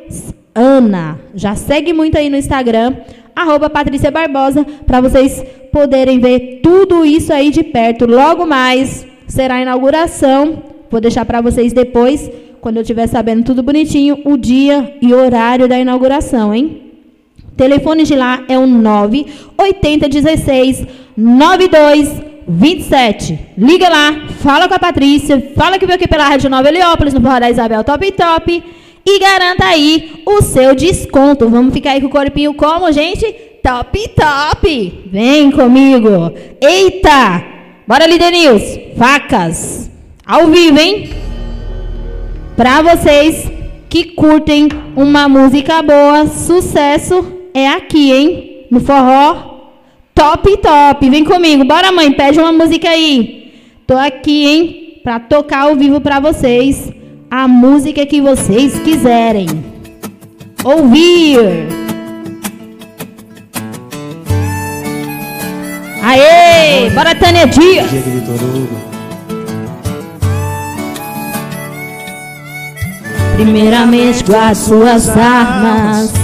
Ana. 0.54 1.18
Já 1.34 1.56
segue 1.56 1.92
muito 1.92 2.16
aí 2.16 2.30
no 2.30 2.36
Instagram, 2.36 2.94
arroba 3.34 3.68
Patrícia 3.68 4.12
Barbosa, 4.12 4.64
para 4.86 5.00
vocês 5.00 5.44
poderem 5.72 6.20
ver 6.20 6.60
tudo 6.62 7.04
isso 7.04 7.32
aí 7.32 7.50
de 7.50 7.64
perto. 7.64 8.06
Logo 8.06 8.46
mais 8.46 9.04
será 9.26 9.56
a 9.56 9.62
inauguração. 9.62 10.62
Vou 10.88 11.00
deixar 11.00 11.24
para 11.24 11.40
vocês 11.40 11.72
depois, 11.72 12.30
quando 12.60 12.76
eu 12.76 12.82
estiver 12.82 13.08
sabendo 13.08 13.42
tudo 13.42 13.60
bonitinho, 13.60 14.22
o 14.24 14.36
dia 14.36 14.96
e 15.02 15.12
horário 15.12 15.66
da 15.66 15.80
inauguração, 15.80 16.54
hein? 16.54 16.83
Telefone 17.56 18.02
de 18.04 18.16
lá 18.16 18.42
é 18.48 18.58
o 18.58 18.66
98016 18.66 20.86
9227. 21.16 23.38
Liga 23.56 23.88
lá, 23.88 24.26
fala 24.40 24.66
com 24.66 24.74
a 24.74 24.78
Patrícia, 24.78 25.52
fala 25.56 25.78
que 25.78 25.86
veio 25.86 25.94
aqui 25.96 26.08
pela 26.08 26.28
Rádio 26.28 26.50
Nova 26.50 26.68
Heliópolis, 26.68 27.14
no 27.14 27.20
Porra 27.20 27.38
da 27.40 27.50
Isabel 27.50 27.84
Top 27.84 28.10
Top. 28.12 28.62
E 29.06 29.18
garanta 29.20 29.66
aí 29.66 30.22
o 30.26 30.40
seu 30.42 30.74
desconto. 30.74 31.48
Vamos 31.48 31.72
ficar 31.74 31.90
aí 31.90 32.00
com 32.00 32.08
o 32.08 32.10
corpinho 32.10 32.54
como, 32.54 32.90
gente? 32.90 33.24
Top 33.62 34.08
Top! 34.08 35.08
Vem 35.12 35.52
comigo! 35.52 36.32
Eita! 36.60 37.44
Bora, 37.86 38.06
Líder 38.06 38.32
News! 38.32 38.62
Facas! 38.96 39.88
Ao 40.26 40.48
vivo, 40.48 40.80
hein? 40.80 41.10
Pra 42.56 42.82
vocês 42.82 43.48
que 43.88 44.02
curtem 44.04 44.68
uma 44.96 45.28
música 45.28 45.80
boa, 45.82 46.26
sucesso 46.26 47.43
é 47.54 47.68
aqui, 47.68 48.12
hein? 48.12 48.66
No 48.68 48.80
forró. 48.80 49.54
Top, 50.12 50.56
top. 50.58 51.08
Vem 51.08 51.24
comigo. 51.24 51.64
Bora, 51.64 51.92
mãe. 51.92 52.10
Pede 52.10 52.40
uma 52.40 52.52
música 52.52 52.88
aí. 52.88 53.54
Tô 53.86 53.96
aqui, 53.96 54.46
hein? 54.46 55.00
Pra 55.04 55.20
tocar 55.20 55.68
ao 55.68 55.76
vivo 55.76 56.00
pra 56.00 56.18
vocês. 56.18 56.92
A 57.30 57.46
música 57.46 58.04
que 58.04 58.20
vocês 58.20 58.78
quiserem. 58.80 59.46
Ouvir. 60.64 61.38
Aê! 66.02 66.90
Bora, 66.90 67.14
Tânia 67.14 67.46
Dias. 67.46 67.86
Primeiramente 73.36 74.22
guarde 74.24 74.58
suas 74.58 75.08
armas. 75.16 76.23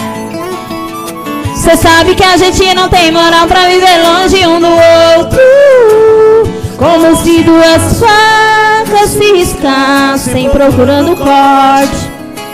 Cê 1.61 1.77
sabe 1.77 2.15
que 2.15 2.23
a 2.23 2.37
gente 2.37 2.73
não 2.73 2.89
tem 2.89 3.11
moral 3.11 3.45
pra 3.47 3.67
viver 3.67 4.01
longe 4.03 4.47
um 4.47 4.59
do 4.59 4.67
outro. 4.67 5.39
Como 6.75 7.15
se 7.17 7.43
duas 7.43 7.99
facas 7.99 9.09
se 9.11 9.31
riscassem 9.31 10.49
procurando 10.49 11.15
corte. 11.15 12.09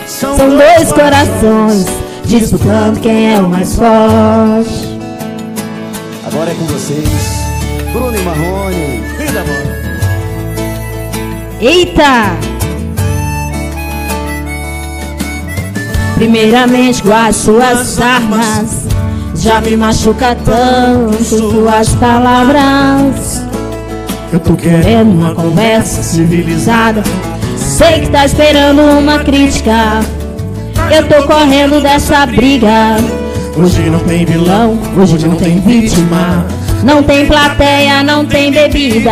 São 0.05 0.49
dois 0.49 0.91
corações 0.91 1.85
disputando 2.25 2.99
quem 2.99 3.33
é 3.33 3.39
o 3.39 3.47
mais 3.47 3.77
forte. 3.77 4.99
Agora 6.25 6.51
é 6.51 6.55
com 6.55 6.65
vocês, 6.65 7.07
Bruno 7.93 8.13
e 8.13 8.21
Marrone. 8.23 9.03
Eita! 11.61 12.56
Primeiramente 16.17 17.03
guarde 17.03 17.35
suas 17.35 18.01
armas. 18.01 18.87
Já 19.35 19.61
me 19.61 19.77
machuca 19.77 20.35
tanto 20.43 21.23
suas 21.23 21.89
palavras. 21.93 23.43
Eu 24.33 24.39
tô 24.39 24.55
Querendo 24.55 25.11
uma 25.11 25.35
conversa 25.35 26.01
civilizada. 26.01 27.03
Sei 27.55 28.01
que 28.01 28.09
tá 28.09 28.25
esperando 28.25 28.81
uma 28.81 29.19
crítica. 29.19 29.99
Eu 30.89 31.07
tô 31.07 31.27
correndo 31.27 31.79
dessa 31.81 32.25
briga. 32.25 32.97
Hoje 33.55 33.87
não 33.87 33.99
tem 33.99 34.25
vilão, 34.25 34.79
Hoje 34.97 35.27
não 35.27 35.35
tem 35.35 35.59
vítima. 35.59 36.47
Não 36.83 37.03
tem 37.03 37.27
plateia, 37.27 38.01
não 38.01 38.25
tem 38.25 38.51
bebida. 38.51 39.11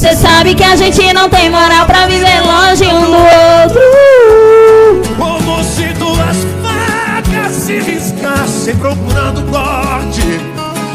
Cê 0.00 0.16
sabe 0.16 0.54
que 0.54 0.64
a 0.64 0.74
gente 0.76 1.12
não 1.12 1.28
tem 1.28 1.50
moral 1.50 1.84
pra 1.84 2.06
viver 2.06 2.40
longe 2.40 2.86
um 2.86 3.02
do 3.02 3.18
outro. 3.18 3.80
Como 5.18 5.62
se 5.62 5.92
duas 5.92 6.38
facas 6.62 7.52
se 7.52 7.78
riscassem 7.80 8.74
procurando 8.76 9.42
corte. 9.50 10.22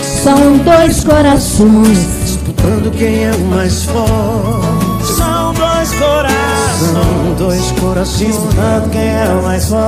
São 0.02 0.58
dois 0.58 1.04
corações. 1.04 2.00
Disputando 2.24 2.91
quem 2.98 3.26
é 3.26 3.32
o 3.32 3.41
mais 3.41 3.84
forte. 3.84 5.13
São 5.15 5.54
dois 5.54 5.91
corações. 5.94 6.91
São 6.91 7.36
dois 7.38 7.72
corações. 7.80 8.28
Disputando 8.28 8.89
quem 8.89 9.08
é 9.08 9.28
o 9.39 9.44
mais 9.44 9.70
forte. 9.70 9.86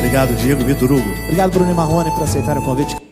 Obrigado, 0.00 0.36
Diego 0.36 0.62
Vitor 0.64 0.92
Hugo. 0.92 1.10
Obrigado, 1.22 1.50
Bruno 1.52 1.70
e 1.70 1.74
Marrone, 1.74 2.10
por 2.10 2.24
aceitar 2.24 2.58
o 2.58 2.62
convite. 2.62 3.09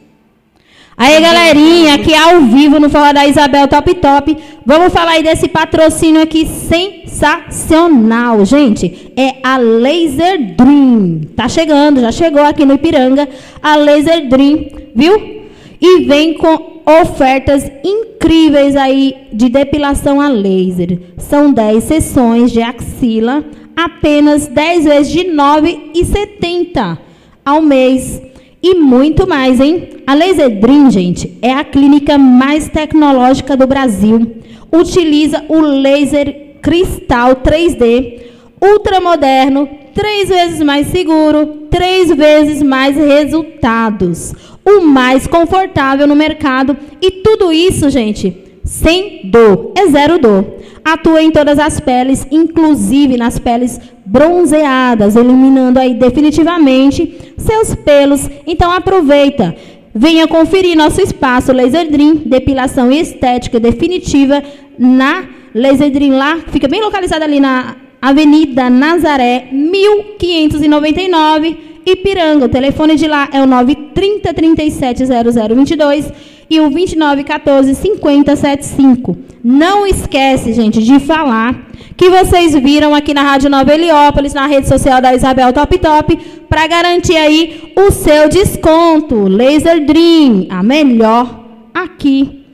Aí, 1.00 1.20
galerinha, 1.20 1.94
aqui 1.94 2.12
ao 2.12 2.40
vivo 2.40 2.80
no 2.80 2.90
Forró 2.90 3.12
da 3.12 3.24
Isabel 3.24 3.68
Top 3.68 3.94
Top. 3.94 4.36
Vamos 4.66 4.92
falar 4.92 5.12
aí 5.12 5.22
desse 5.22 5.46
patrocínio 5.46 6.20
aqui 6.20 6.44
sensacional, 6.44 8.44
gente. 8.44 9.12
É 9.16 9.34
a 9.44 9.58
Laser 9.58 10.56
Dream. 10.56 11.20
Tá 11.36 11.48
chegando, 11.48 12.00
já 12.00 12.10
chegou 12.10 12.42
aqui 12.42 12.64
no 12.64 12.74
Ipiranga 12.74 13.28
a 13.62 13.76
Laser 13.76 14.28
Dream, 14.28 14.70
viu? 14.92 15.44
E 15.80 16.00
vem 16.00 16.34
com 16.34 16.80
ofertas 16.84 17.70
incríveis 17.84 18.74
aí 18.74 19.28
de 19.32 19.48
depilação 19.48 20.20
a 20.20 20.26
laser. 20.26 20.98
São 21.16 21.52
10 21.52 21.84
sessões 21.84 22.50
de 22.50 22.60
axila, 22.60 23.44
apenas 23.76 24.48
10 24.48 24.84
vezes 24.84 25.12
de 25.12 25.20
R$ 25.20 25.32
9,70 25.32 26.98
ao 27.44 27.62
mês. 27.62 28.20
E 28.62 28.74
muito 28.74 29.28
mais, 29.28 29.60
hein? 29.60 29.88
A 30.06 30.14
Laser 30.14 30.60
Dream, 30.60 30.90
gente, 30.90 31.38
é 31.40 31.52
a 31.52 31.64
clínica 31.64 32.18
mais 32.18 32.68
tecnológica 32.68 33.56
do 33.56 33.66
Brasil. 33.66 34.36
Utiliza 34.72 35.44
o 35.48 35.60
laser 35.60 36.56
cristal 36.60 37.36
3D, 37.36 38.20
ultramoderno, 38.60 39.68
três 39.94 40.28
vezes 40.28 40.60
mais 40.60 40.88
seguro, 40.88 41.66
três 41.70 42.10
vezes 42.14 42.62
mais 42.62 42.96
resultados. 42.96 44.34
O 44.64 44.80
mais 44.80 45.26
confortável 45.26 46.06
no 46.06 46.16
mercado. 46.16 46.76
E 47.00 47.10
tudo 47.10 47.52
isso, 47.52 47.88
gente, 47.88 48.36
sem 48.68 49.22
dor. 49.24 49.72
É 49.74 49.88
zero 49.88 50.18
dor. 50.18 50.44
Atua 50.84 51.22
em 51.22 51.30
todas 51.30 51.58
as 51.58 51.80
peles, 51.80 52.26
inclusive 52.30 53.16
nas 53.16 53.38
peles 53.38 53.80
bronzeadas, 54.04 55.16
eliminando 55.16 55.78
aí 55.78 55.94
definitivamente 55.94 57.32
seus 57.38 57.74
pelos. 57.74 58.28
Então 58.46 58.70
aproveita. 58.70 59.56
Venha 59.94 60.28
conferir 60.28 60.76
nosso 60.76 61.00
espaço 61.00 61.52
Laser 61.52 61.90
Dream, 61.90 62.16
depilação 62.26 62.92
estética 62.92 63.58
definitiva 63.58 64.42
na 64.78 65.24
Laser 65.54 65.90
Dream 65.90 66.16
lá, 66.16 66.38
fica 66.52 66.68
bem 66.68 66.80
localizada 66.80 67.24
ali 67.24 67.40
na 67.40 67.74
Avenida 68.00 68.70
Nazaré, 68.70 69.48
1599, 69.50 71.56
Ipiranga. 71.84 72.44
O 72.44 72.48
telefone 72.48 72.94
de 72.96 73.08
lá 73.08 73.28
é 73.32 73.40
o 73.40 73.46
930 73.46 74.34
37 74.34 75.04
0022 75.06 76.12
e 76.50 76.60
o 76.60 76.70
2914 76.70 77.74
5075. 77.74 79.16
Não 79.42 79.86
esquece, 79.86 80.52
gente, 80.52 80.82
de 80.82 80.98
falar 80.98 81.68
que 81.96 82.08
vocês 82.08 82.54
viram 82.54 82.94
aqui 82.94 83.12
na 83.12 83.22
Rádio 83.22 83.50
Nova 83.50 83.72
Heliópolis, 83.72 84.34
na 84.34 84.46
rede 84.46 84.68
social 84.68 85.00
da 85.00 85.14
Isabel 85.14 85.52
Top 85.52 85.78
Top, 85.78 86.16
para 86.48 86.66
garantir 86.66 87.16
aí 87.16 87.72
o 87.76 87.90
seu 87.90 88.28
desconto. 88.28 89.24
Laser 89.24 89.84
Dream, 89.84 90.46
a 90.48 90.62
melhor 90.62 91.44
aqui 91.74 92.46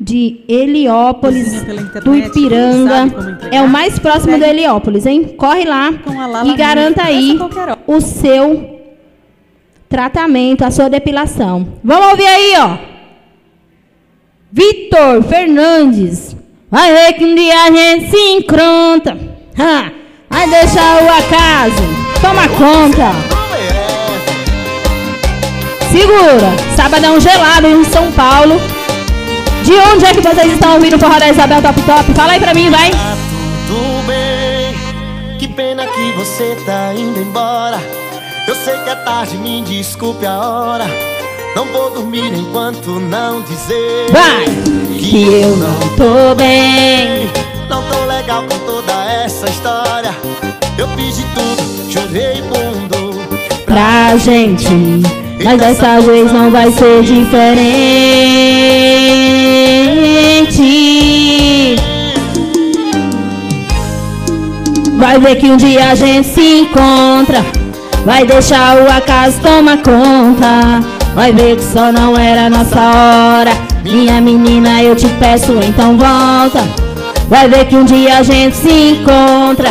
de 0.00 0.44
Heliópolis, 0.48 1.54
internet, 1.54 2.04
do 2.04 2.14
Ipiranga. 2.14 3.14
É 3.50 3.62
o 3.62 3.68
mais 3.68 3.98
próximo 3.98 4.36
do 4.36 4.40
Pede. 4.40 4.50
Heliópolis, 4.50 5.06
hein? 5.06 5.34
Corre 5.36 5.64
lá 5.64 5.90
e 6.44 6.54
garanta 6.56 7.02
aí 7.02 7.38
o 7.86 8.00
seu 8.00 8.80
tratamento, 9.88 10.64
a 10.64 10.70
sua 10.70 10.88
depilação. 10.90 11.66
Vamos 11.82 12.06
ouvir 12.08 12.26
aí, 12.26 12.54
ó. 12.58 12.93
Vitor 14.56 15.20
Fernandes. 15.24 16.36
Vai 16.70 16.92
ver 16.92 17.14
que 17.14 17.24
um 17.24 17.34
dia 17.34 17.64
a 17.64 17.72
gente 17.72 18.08
se 18.08 18.16
encronta. 18.36 19.18
Ha, 19.58 19.90
vai 20.30 20.48
deixar 20.48 21.02
o 21.02 21.08
acaso. 21.08 21.82
Toma 22.20 22.48
conta. 22.50 23.10
Segura. 25.90 26.52
Sabadão 26.76 27.18
gelado 27.18 27.66
em 27.66 27.82
São 27.82 28.12
Paulo. 28.12 28.60
De 29.64 29.72
onde 29.72 30.04
é 30.04 30.14
que 30.14 30.20
vocês 30.20 30.52
estão 30.52 30.74
ouvindo 30.74 30.94
o 30.94 31.00
Forró 31.00 31.18
da 31.18 31.30
Isabel 31.30 31.60
Top 31.60 31.82
Top? 31.82 32.14
Fala 32.14 32.34
aí 32.34 32.38
pra 32.38 32.54
mim, 32.54 32.70
vai. 32.70 32.92
Tudo 33.66 34.06
bem. 34.06 35.36
Que 35.36 35.48
pena 35.48 35.84
que 35.84 36.12
você 36.12 36.56
tá 36.64 36.94
indo 36.94 37.18
embora. 37.18 37.80
Eu 38.46 38.54
sei 38.54 38.78
que 38.84 38.90
é 38.90 38.94
tarde, 38.94 39.36
me 39.36 39.62
desculpe 39.62 40.24
a 40.24 40.38
hora. 40.38 41.13
Não 41.54 41.66
vou 41.66 41.90
dormir 41.90 42.32
enquanto 42.34 42.98
não 42.98 43.40
dizer 43.42 44.10
Vai! 44.10 44.44
Que 44.98 45.42
eu 45.42 45.56
não 45.56 45.78
tô 45.96 46.34
bem. 46.34 47.30
Não 47.68 47.82
tô 47.84 48.04
legal 48.06 48.42
com 48.42 48.58
toda 48.66 48.92
essa 49.24 49.48
história. 49.48 50.14
Eu 50.76 50.88
fiz 50.88 51.16
de 51.16 51.22
tudo, 51.34 51.92
chorei 51.92 52.42
mundo 52.42 53.14
pra 53.64 54.16
gente. 54.16 54.68
Mas 55.44 55.60
dessa 55.60 56.00
vez 56.00 56.32
não 56.32 56.50
vai 56.50 56.72
ser 56.72 57.02
diferente. 57.02 57.44
Vai 64.96 65.18
ver 65.18 65.36
que 65.36 65.50
um 65.50 65.56
dia 65.56 65.90
a 65.90 65.94
gente 65.94 66.28
se 66.28 66.60
encontra. 66.60 67.44
Vai 68.04 68.24
deixar 68.24 68.76
o 68.78 68.90
acaso 68.90 69.40
tomar 69.40 69.76
conta. 69.78 70.93
Vai 71.14 71.32
ver 71.32 71.56
que 71.56 71.62
só 71.62 71.92
não 71.92 72.16
era 72.18 72.50
nossa 72.50 72.80
hora. 72.80 73.52
Minha 73.84 74.20
menina, 74.20 74.82
eu 74.82 74.96
te 74.96 75.08
peço, 75.20 75.52
então 75.62 75.96
volta. 75.96 76.62
Vai 77.28 77.48
ver 77.48 77.66
que 77.66 77.76
um 77.76 77.84
dia 77.84 78.18
a 78.18 78.22
gente 78.22 78.56
se 78.56 78.90
encontra. 78.90 79.70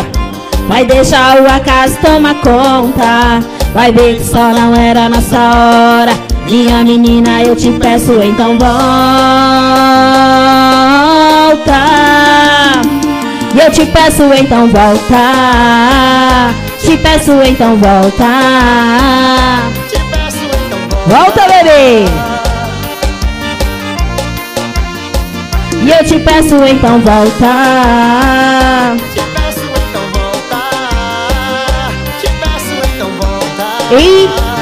Vai 0.67 0.85
deixar 0.85 1.41
o 1.41 1.45
acaso 1.45 1.97
tomar 1.97 2.35
conta. 2.35 3.43
Vai 3.73 3.91
ver 3.91 4.17
que 4.17 4.23
só 4.23 4.53
não 4.53 4.73
era 4.73 5.09
nossa 5.09 5.37
hora. 5.37 6.13
Minha 6.45 6.83
menina, 6.83 7.43
eu 7.43 7.55
te 7.55 7.71
peço, 7.71 8.13
então 8.23 8.57
volta. 8.57 8.93
E 13.53 13.59
eu 13.59 13.71
te 13.71 13.85
peço 13.85 14.23
então 14.33 14.67
volta 14.67 15.15
Te 16.81 16.97
peço 16.97 17.31
então 17.47 17.77
volta 17.77 18.25
Volta 21.05 21.41
bebê. 21.47 22.05
E 25.81 25.91
eu 25.91 26.05
te 26.05 26.19
peço 26.19 26.55
então 26.63 26.99
volta. 27.01 28.95
Te 29.13 29.21
peço 29.21 29.65
então 29.65 30.03
volta. 30.13 30.61
Te 32.19 32.27
peço 32.27 32.73
então 32.95 33.11
volta. 33.19 33.65
Eita. 33.91 34.53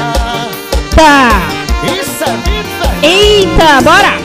Isso 1.84 2.24
é 2.24 2.26
vida. 2.50 3.06
Eita, 3.06 3.80
bora 3.82 4.21